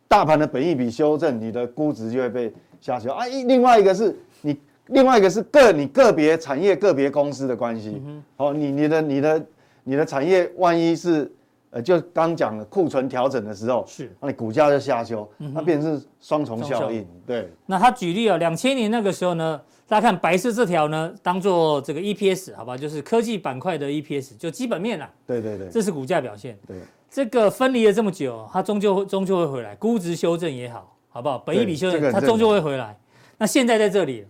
[0.07, 3.11] 大盘的本益比修正，你的估值就会被下修。
[3.11, 3.27] 啊。
[3.27, 4.55] 一另外一个是你，
[4.89, 8.03] 另外一个是个你个别产业个别公司的关系。
[8.37, 9.47] 哦，你你的你的
[9.85, 11.33] 你的产业万一是
[11.73, 17.07] 呃，就刚讲的库存调整的时候，是，那你股价就下修，那变成是双重效应。
[17.27, 17.51] 对。
[17.65, 19.59] 那他举例啊，两千年那个时候呢，
[19.89, 25.11] 大家看白色这条呢，当做这个 EPS 好吧，就是科技板块的 EPS，就基本面啊。
[25.27, 25.69] 对对对。
[25.71, 26.59] 这是股价表现。
[26.67, 26.77] 对。
[27.11, 31.39] 这个分离了这么久，它终究终究会回来，估值修正也好，好不好？
[31.39, 32.95] 本益比修正，它终究会回来。
[33.39, 34.27] 那现在在这里，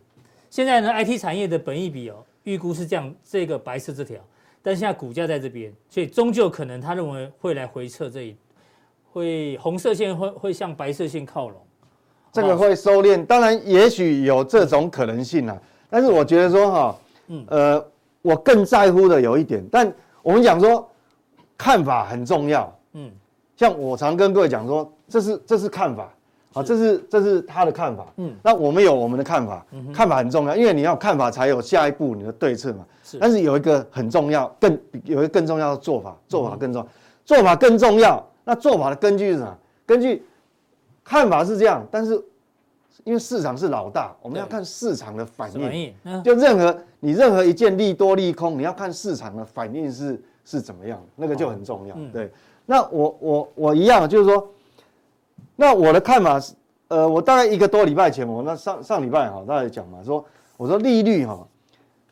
[0.48, 4.20] 现在呢，IT 产业的本益比哦，预估是这样，这个白色这条，
[4.62, 8.37] 但现在股价在这边，所以终究可能他认为会来回撤这一，
[9.12, 11.61] 会红色线会会向白色线靠拢，
[12.33, 13.27] 这个会收敛。
[13.27, 16.96] 当然，也许有这种可能性啊，但是我觉得说哈，
[17.29, 17.87] 嗯，呃，
[18.22, 20.88] 我更在乎的有一点，但我们讲说。
[21.55, 23.09] 看法很重要，嗯，
[23.57, 26.12] 像我常跟各位讲说，这是这是看法，
[26.52, 28.06] 好，这是这是他的看法。
[28.16, 32.84] 嗯，那我们有我们的看法，看法很重要，因为你要看法才有下一步你的对策嘛。
[33.02, 36.88] 是，但是有一个很重要，更有一个更重要的做法，做法更重要，
[37.24, 38.22] 做法更重要。
[38.44, 39.58] 那做法的根据是什么？
[39.86, 40.22] 根据
[41.02, 42.22] 看法是这样，但是
[43.04, 45.94] 因为市场是老大，我们要看市场的反应。
[46.22, 51.96] 就任何你任何一件利多利空，你要看市场的反应是是怎么样，那个就很重要。
[52.12, 52.30] 对，
[52.66, 54.46] 那我我我一样，就是说。
[55.56, 56.54] 那我的看法是，
[56.88, 60.24] 呃，我大概一个多礼拜前，我那上上礼拜哈，大家讲嘛，说
[60.56, 61.46] 我说利率哈，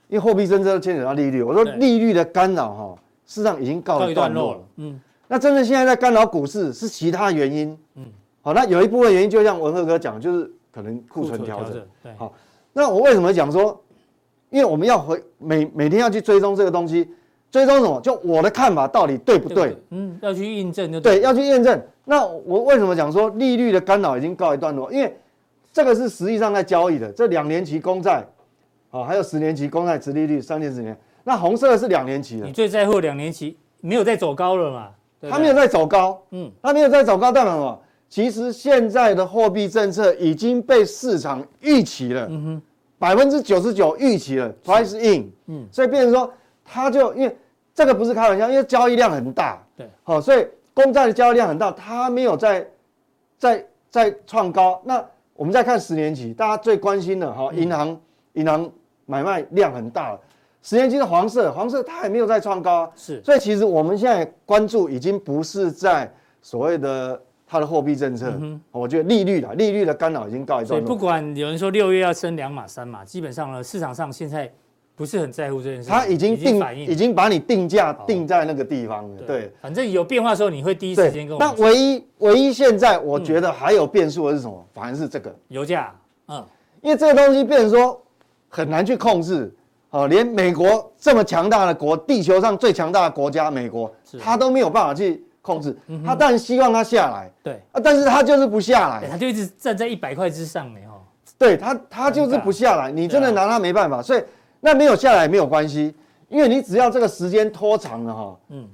[0.09, 2.95] 因为货币政策牵扯到利率，我说利率的干扰哈，
[3.27, 4.61] 事实上已经告一段落了。
[4.77, 7.79] 嗯，那真正现在在干扰股市是其他原因。
[7.95, 8.07] 嗯，
[8.43, 11.73] 好，那有一部分原因就像文赫哥讲，就是可能库存调整。
[12.03, 12.33] 对，好，
[12.73, 13.81] 那我为什么讲说？
[14.51, 17.09] 因为我们要回每每天要去追踪这个东西。
[17.51, 18.01] 追踪什么？
[18.01, 19.77] 就我的看法到底对不对？
[19.91, 21.17] 嗯，要去验证就对。
[21.17, 21.81] 对，要去验证。
[22.05, 24.93] 那我为什么讲说利率的干扰已经告一段落？
[24.93, 25.17] 因为
[25.73, 28.25] 这个是实际上在交易的，这两年期公债，
[28.91, 30.97] 啊，还有十年期公债殖利率，三年十年。
[31.25, 32.47] 那红色的是两年期的。
[32.47, 34.89] 你最在乎两年期没有再走高了嘛？
[35.29, 37.81] 它没有再走高，嗯，它没有再走高，代表什么？
[38.09, 42.63] 其实现在的货币政策已经被市场预期了，嗯哼，
[42.99, 46.33] 百分之九十九预期了，price in，嗯，所以变成说。
[46.73, 47.37] 他就因为
[47.75, 52.67] 这个不是开玩笑，因为交易量很大，对，好，所以公债的交易量很大，它没有在
[53.39, 54.81] 在在创高。
[54.85, 55.05] 那
[55.35, 58.01] 我们再看十年期，大家最关心的哈，银行
[58.35, 58.71] 银行
[59.07, 60.21] 买卖量很大了，
[60.63, 70.87] 十年期的黄色，黄色它也没有在创高，是，所以其实我们现在关注已经不是在所谓的它的货币政策，嗯我觉得利率了，利率的干扰已经告一段落。
[70.87, 74.53] 不管有人说六月要升两码三码，基本上呢，市场上现在。
[74.95, 79.17] 不是很在乎这件事，他已经定已经，把你定价定在那个地方了。
[79.27, 81.43] 对，对，反正有变化的时候，你会第一时间跟我。
[81.43, 84.55] 那唯一唯一现在我觉得还有变数的是什么？
[84.59, 85.95] 嗯、反而是这个油价。
[86.29, 86.45] 嗯，
[86.83, 87.99] 因为这个东西变成说
[88.49, 89.51] 很难去控制。
[89.89, 93.91] 哦，连美国这么强大的国，地球上最强大的国家，美国，
[94.23, 95.75] 他都没有办法去控制。
[96.07, 101.01] 他当然希望它下来，对啊，但是他就是不下来，他就一直站在一百块之上没哦。
[101.39, 104.23] 对他，他就是不下来，你真的拿他没办法，所以。
[104.61, 105.95] 那没有下来也没有关系，
[106.29, 108.69] 因为你只要这个时间拖长了哈，嗯，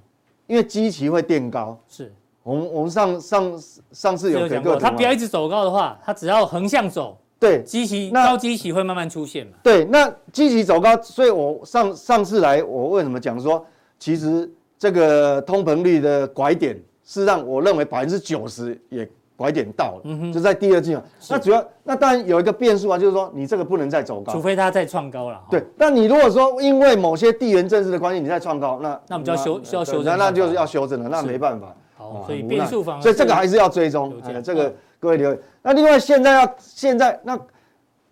[0.46, 1.79] 因为基期会垫高。
[1.88, 9.53] 是，我们我们上上上次有讲过，它不要一直走高的话，它只要横向走，对，基期高基期会慢慢出现嘛。
[9.62, 13.64] 对，那基期走高，所以我上上次来，我为什么讲说，
[13.99, 19.09] 其实这个通膨率的拐点，是让我认为百分之九十也。
[19.37, 21.03] 拐点到了，嗯哼，就在第二季嘛。
[21.29, 25.40] 那主要，那当然有一个变数啊，就是说你这个不能再走高，除非它再创高了。
[25.51, 31.75] 对，那你如果说因为某些地缘政治的关系，你再创高，那那我们就要修，需要修正，那就是要修正了，那没办法。
[31.96, 34.14] 好，所以变数方，所以这个还是要追踪。
[34.42, 35.38] 这个各位留意。
[35.62, 37.38] 那另外现在要现在那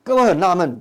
[0.03, 0.79] 各位很纳闷，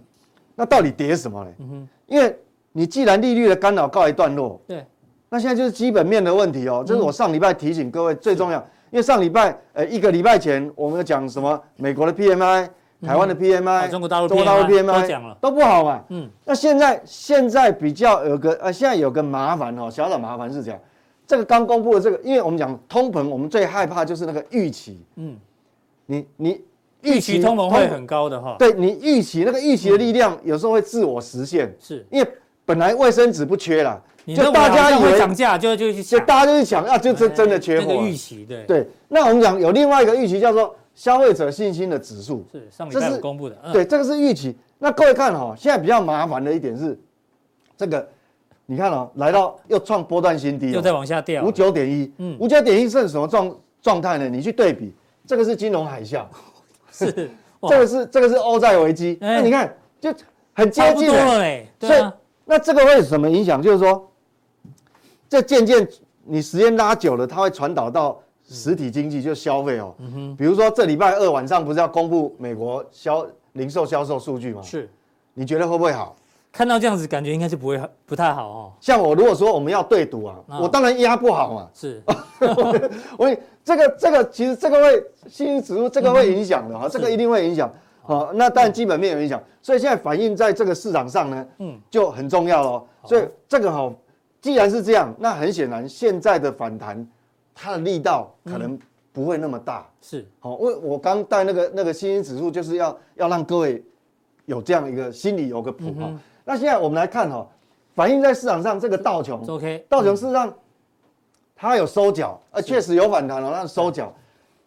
[0.56, 1.52] 那到底跌什么呢？
[1.60, 2.38] 嗯哼，因为
[2.74, 4.86] 你既然利率的干扰告一段落，对，
[5.30, 6.84] 那现在就是基本面的问题哦。
[6.86, 8.66] 这是我上礼拜提醒各位最重要。
[8.94, 11.60] 因为上礼拜，呃，一个礼拜前，我们讲什么？
[11.78, 12.70] 美国的 PMI，
[13.02, 16.04] 台湾的 PMI，中国大陆 PMI 都讲了，都不好嘛。
[16.10, 20.80] 嗯，那现在现在比较有个，呃，现在有个麻烦哦，小小麻烦是这样，
[21.26, 25.04] 这个刚公布的这个，因为我们讲通膨，我们最害怕就是那个预期。
[25.16, 25.36] 嗯，
[26.06, 26.62] 你你
[27.02, 28.58] 预期通膨会很高的哈？
[28.60, 32.28] 对，你预期那个预期的力量有时候会自我实现，是因为
[32.66, 34.02] 本来卫生纸不缺了。
[34.26, 37.88] 就大家以为涨价，就就去抢，大家就去抢啊，就真真的缺货。
[37.88, 38.88] 这个预期，对对。
[39.10, 43.58] 那我们讲有另外一个预期，叫做消费者信心的指数，是上礼拜公布的。
[43.74, 44.56] 对，这个是预期。
[44.80, 46.98] 那各位看哈，现在比较麻烦的一点是，
[47.76, 48.08] 这个
[48.66, 54.30] 你看哦，来到又创波段新低，又在往下掉，五九点一，嗯，五九点一是什么状状态呢？
[54.30, 54.94] 你去对比，
[55.28, 56.24] 这个是金融海啸，
[56.94, 57.12] 是，
[57.68, 59.18] 这个是这个是欧债危机。
[59.20, 60.14] 那你看就
[60.54, 62.02] 很接近了，哎，所以
[62.46, 63.62] 那这个会有什么影响？
[63.62, 64.10] 就是说。
[65.30, 65.88] 这渐渐，
[66.26, 69.96] 你时间拉久了，它会传导到实体经济，就消费哦。
[69.98, 70.36] 嗯哼。
[70.36, 74.62] 比如说这礼拜二晚上不是要公布美国销零售销售数据吗？
[74.62, 74.88] 是。
[75.34, 76.16] 你觉得会不会好？
[76.52, 78.72] 看到这样子，感觉应该是不会不太好哦。
[78.80, 81.70] 像我如果说我们要对赌啊，我当然压不好嘛。
[81.74, 82.00] 是。
[83.18, 87.74] 我这个这个其实这个会信心指数这个会影响的哈，这个一定会影响。
[88.04, 92.88] 好，那当然基本面有影响，所以现在反映在这个市场上呢，嗯，就很重要喽。
[93.06, 93.92] 所以这个哈。
[94.42, 97.08] 既然是这样，那很显然现在的反弹，
[97.56, 98.78] 它的力道可能
[99.14, 99.90] 不会那么大。
[100.02, 103.82] 是，好，我我刚带那个那个信心指数，就是要要让各位
[104.44, 106.12] 有这样一个心里有个谱哈。
[106.44, 107.48] 那现在我们来看哈，
[107.96, 110.54] 反映在市场上这个道琼，OK，道琼事实上
[111.56, 114.14] 它有收脚，呃，确实有反弹了，那收脚。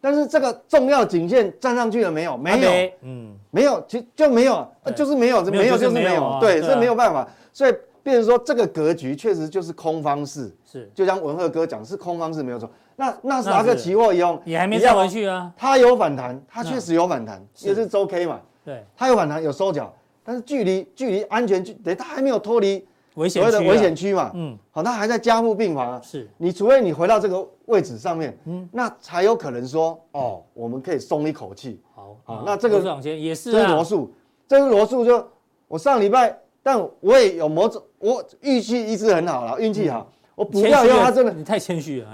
[0.01, 2.37] 但是这个重要颈线站上去了没有？
[2.37, 12.71] 没有，嗯，没有，其就没有，就是没有，没有就是没有，对，这没有办法，所以变成说这个格局确实就是空方式，是，就像文鹤哥讲是空方式没有错。
[12.95, 19.93] 那纳斯达克期货一样也还没站回去啊，它有反弹，它确实有反弹，也是周 K 嘛，对，它有反弹有收脚，
[20.25, 22.87] 但是距离距离安全距，等于它还没有脱离。
[23.17, 26.01] 危险区，危险区嘛，嗯，好，那还在加护病房啊。
[26.03, 31.81] 是，你除非你回到这个位置上面，嗯，那才有可能说，哦，我们可以松一口气。
[31.95, 34.13] 好，好，那这个也是，这是罗素，
[34.47, 35.05] 这是罗素。
[35.05, 35.27] 就
[35.67, 40.07] 我上礼拜，但我也有某种，我运气一直很好了，运气好。
[40.35, 42.09] 我补掉以后，它真的，你太谦虚了。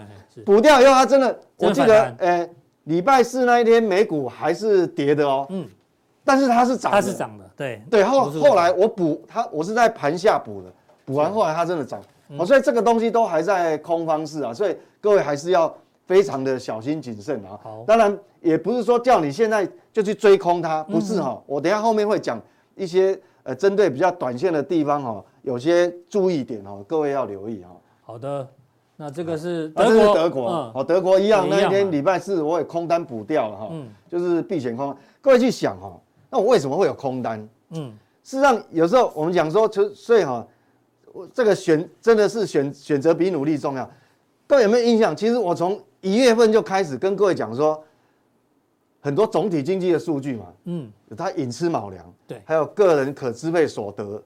[0.46, 2.48] 补掉以后，它真的，我记得，呃，
[2.84, 5.68] 礼拜四那一天美股还是跌的哦，嗯，
[6.24, 8.04] 但是它是涨，它是涨的，对，对。
[8.04, 10.72] 后后来我补它，我是在盘下补的。
[11.12, 12.00] 补完后来它真的涨，
[12.38, 15.72] 哦，所以这个东西都还在空方式啊，所以各位还是要
[16.06, 17.58] 非常的小心谨慎啊。
[17.62, 21.40] 好，当然也不是说叫你现在就去追空它，不是哈。
[21.46, 22.40] 我等下后面会讲
[22.74, 27.70] 一些呃针对比较短线的地方哈，有些注意点哈，各位要留意哈。
[28.02, 28.48] 好的，
[28.96, 34.96] 那这个是德国，德国，哦，德国一样，那一天礼拜四我也空单补掉了哈，嗯就是避险空。
[35.20, 35.92] 各位去想哈，
[36.30, 37.48] 那我为什么会有空单？
[37.70, 37.92] 嗯，
[38.24, 40.46] 事实上有时候我们讲说，就所以哈。
[41.32, 43.88] 这个选真的是选选择比努力重要，
[44.46, 45.14] 各位有没有印象？
[45.14, 47.82] 其实我从一月份就开始跟各位讲说，
[49.00, 54.22] 很多总体经济的数据嘛，嗯，它寅吃卯粮，对，还有个人可支配所得，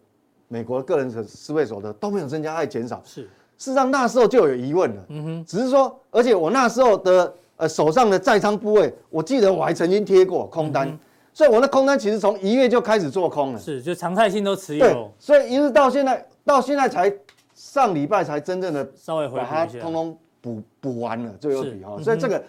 [0.48, 10.98] 美国个人可支配所得都没有增加，还减少，是，事实上那时候就有疑问了，嗯哼，只是说，而且我那时候的呃手上的在仓部位，我记得我还曾经贴过空单，嗯、
[11.32, 16.24] 所以我的空单其实从一月就开始做空了，是，就常态性都持有，对，所以一直到现在。
[16.46, 17.12] 到现在才
[17.54, 22.42] 上礼拜才真正的稍微把它通通补补完了最后一笔哈，所以这个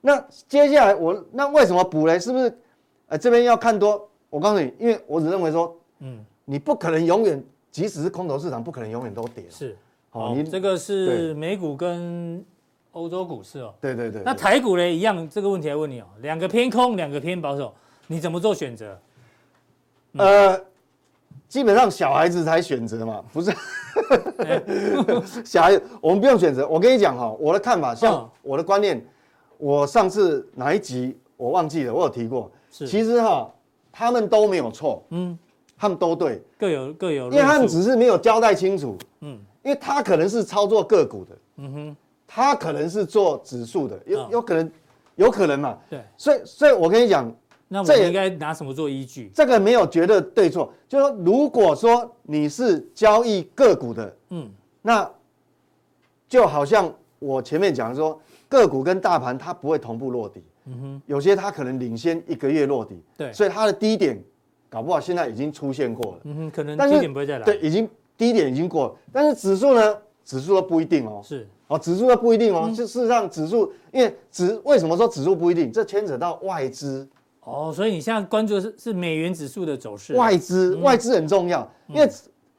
[0.00, 2.18] 那接下来我那为什么补呢？
[2.18, 2.58] 是不是？
[3.06, 9.44] 呃，这边要看多，我告诉你，因为我只认为说，嗯，你不可能永远，即使是空头市场，不可能永远都跌。
[9.48, 9.76] 是，
[10.10, 12.44] 好，你这个是美股跟
[12.92, 13.72] 欧洲股市哦。
[13.80, 14.22] 对对对。
[14.24, 14.90] 那台股呢？
[14.90, 17.72] 一样，这个问题来问你哦，两个偏空，两个偏保守，
[18.08, 18.98] 你怎么做选择？
[20.16, 20.60] 呃。
[21.54, 23.54] 基本上小孩子才选择嘛，不是？
[25.46, 26.66] 小孩子我们不用选择。
[26.66, 29.00] 我跟你讲哈，我的看法，像我的观念，
[29.56, 32.50] 我上次哪一集我忘记了，我有提过。
[32.72, 33.48] 是，其实哈，
[33.92, 35.38] 他们都没有错，嗯，
[35.78, 41.96] 他们都对，各有各有，因为他们只是没有交代清楚，嗯，因为他可能是操作个股的，嗯哼，
[42.26, 44.72] 他可能是做指数的，有有可能，
[45.14, 47.32] 有可能嘛，对，所以所以我跟你讲。
[47.68, 49.30] 那我们应该拿什么做依据？
[49.34, 54.48] 这个没有绝对对错，就是说，如果说你是交易个股的，嗯，
[54.82, 55.10] 那
[56.28, 64.22] 就好像我前面讲说，个股跟大盘它不会同步落底，嗯哼，有些它可能领先一个月落底，对，所以它的低点
[64.68, 75.72] 搞不好现在已经出现过了，嗯哼，可能低点不会再来，对，已经低点已经过了，但是指数呢，指数都不一定哦，是，哦，指数都不一定哦，就事实上指数，因为指为什么说指数不一定？
[75.72, 77.08] 这牵扯到外资。
[77.44, 82.10] 哦，所以你现在关注的是是美元指数的走势，外资外资很重要，因为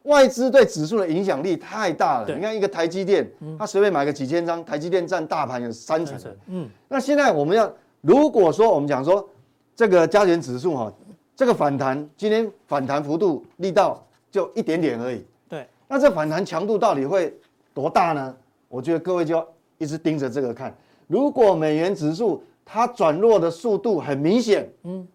[0.03, 2.35] 外资对指数的影响力太大了。
[2.35, 3.27] 你看一个台积电，
[3.57, 6.19] 它随便买个几千张，台积电占大盘有三成。
[6.47, 7.71] 嗯，那现在我们要
[8.01, 9.27] 如果说我们讲说
[9.75, 10.93] 这个加权指数哈，
[11.35, 15.25] 这个反弹今天反弹幅度力道就一点点而已。
[15.49, 17.35] 对，那这反弹强度到底会
[17.73, 18.35] 多大呢？
[18.69, 19.47] 我觉得各位就要
[19.79, 20.75] 一直盯着这个看。
[21.07, 25.07] 如果美元指数它转弱的速度很明显，嗯，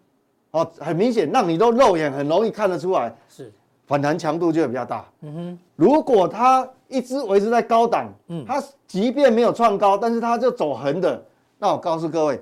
[0.51, 3.51] 哦，很明显，让你都肉眼很容易看得出来，是。
[3.85, 5.05] 反弹强度就会比较大。
[5.19, 11.21] 嗯哼，如果它一直维持在高档，嗯，它即便没有创高，但是它就走横的，
[11.59, 12.39] 那我告诉各位，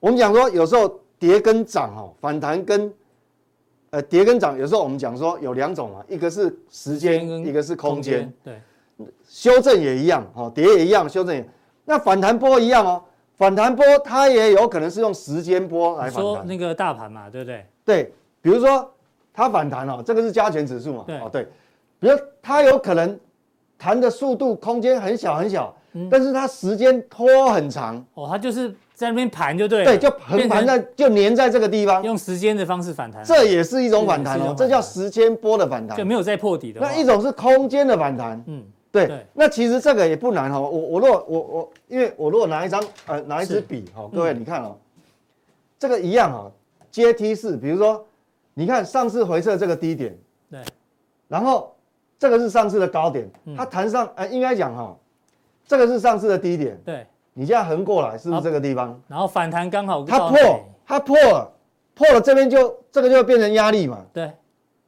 [0.00, 2.92] 我们讲说有时候跌跟涨哦，反弹跟
[3.90, 8.60] 呃跌跟涨，有时候我们讲说有两种嘛，一个是时间，一个是空间，对，
[9.28, 11.48] 修正也一样，哦，跌也一样，修正也，
[11.84, 13.00] 那反弹波一样哦。
[13.36, 17.66] 反弹波它也有可能是用时间波来反弹，说那个大盘嘛，对不对？
[17.84, 18.90] 对，比如说
[19.32, 21.18] 它反弹哦，这个是加权指数嘛，对。
[21.18, 21.46] 哦对，
[22.00, 23.18] 比如它有可能
[23.76, 28.02] 弹的速度空间很小很小，嗯、但是它时间拖很长。
[28.14, 36.80] 哦，它就是在那边盘就对了，对，就横盘在就粘在这个地方，用时间的方式反弹，这也是一种反弹哦，这叫时间波的反弹，就没有再破底的。
[36.80, 38.64] 那一种是空间的反弹，嗯。
[38.96, 40.58] 对，对，那其实这个也不难哈。
[40.58, 44.76] 我我如果我我，因为我如果拿一张呃拿一支笔哈，各位你看哦，
[45.78, 46.50] 这个一样哈，
[46.90, 47.56] 阶梯式。
[47.56, 48.04] 比如说，
[48.54, 50.16] 你看上次回撤这个低点，
[50.50, 50.60] 对，
[51.28, 51.76] 然后
[52.18, 54.96] 这个是上次的高点，它弹上呃应该讲哈，
[55.66, 58.98] 这个是上次的低点，对，你这样横过来是不是这个地方？
[59.08, 60.38] 然后反弹刚好它破，
[60.86, 61.52] 它破了，
[61.94, 64.04] 破了这边就这个就会变成压力嘛。
[64.12, 64.30] 对，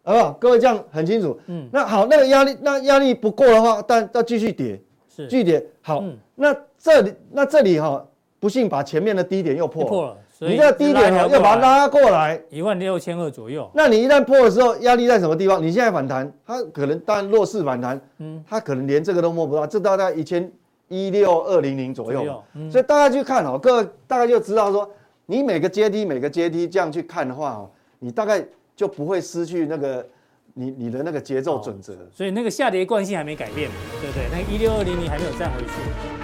[0.09, 0.33] 好不好？
[0.41, 1.39] 各位这样很清楚。
[1.49, 4.81] 嗯，那好，那个压力那压力不够的话，但要继续跌，
[5.15, 5.63] 是继续跌。
[5.83, 8.03] 好，嗯、那这里那这里哈，
[8.41, 9.89] 不幸把前面的低点又破了。
[9.91, 10.17] 破了。
[10.41, 13.71] 你这个低点哦，要把它拉过来一万六千二左右。
[13.75, 15.63] 那你一旦破的时候，压力在什么地方？
[15.63, 20.51] 你现在反弹，它可能当然弱势反弹，嗯，它可能连这个都摸不到，这大概一千
[20.87, 22.43] 一六二零零左右。
[22.71, 24.89] 所以大家去看哦，各位大概就知道说，
[25.27, 28.43] 你每个阶梯每个阶梯这样去看的话哦，你大概
[28.79, 30.07] 就不会失去那个
[30.55, 31.93] 你你的那个节奏准则。
[32.15, 33.69] 所以那个下跌惯性还没改变，
[34.01, 34.23] 对不对？
[34.31, 35.75] 那个一六二零零还没有站回去。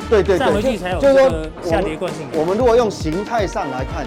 [0.08, 0.46] 对对对，
[1.00, 2.28] 就是说下跌惯性。
[2.32, 4.04] 我们如果用形态上来看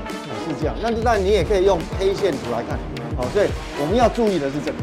[0.47, 2.79] 是这样，那那你也可以用 K 线图来看，
[3.17, 3.49] 好，所以
[3.81, 4.77] 我们要注意的是这个，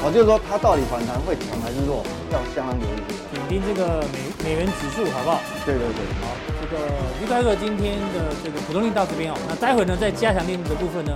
[0.00, 2.02] 好，就是说它到底反弹会强还是弱，
[2.32, 3.00] 要相当留意。
[3.28, 5.42] 紧盯这个美美元指数，好不好？
[5.66, 6.78] 对对对，好，这个
[7.20, 11.12] 驴哥哥今天的这个普通令到这边哦，那待会呢在加强錠的部分呢，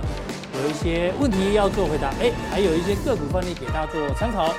[0.61, 4.53] 有一些问题要做回答，哎，还有一些个股范例给大家做参考。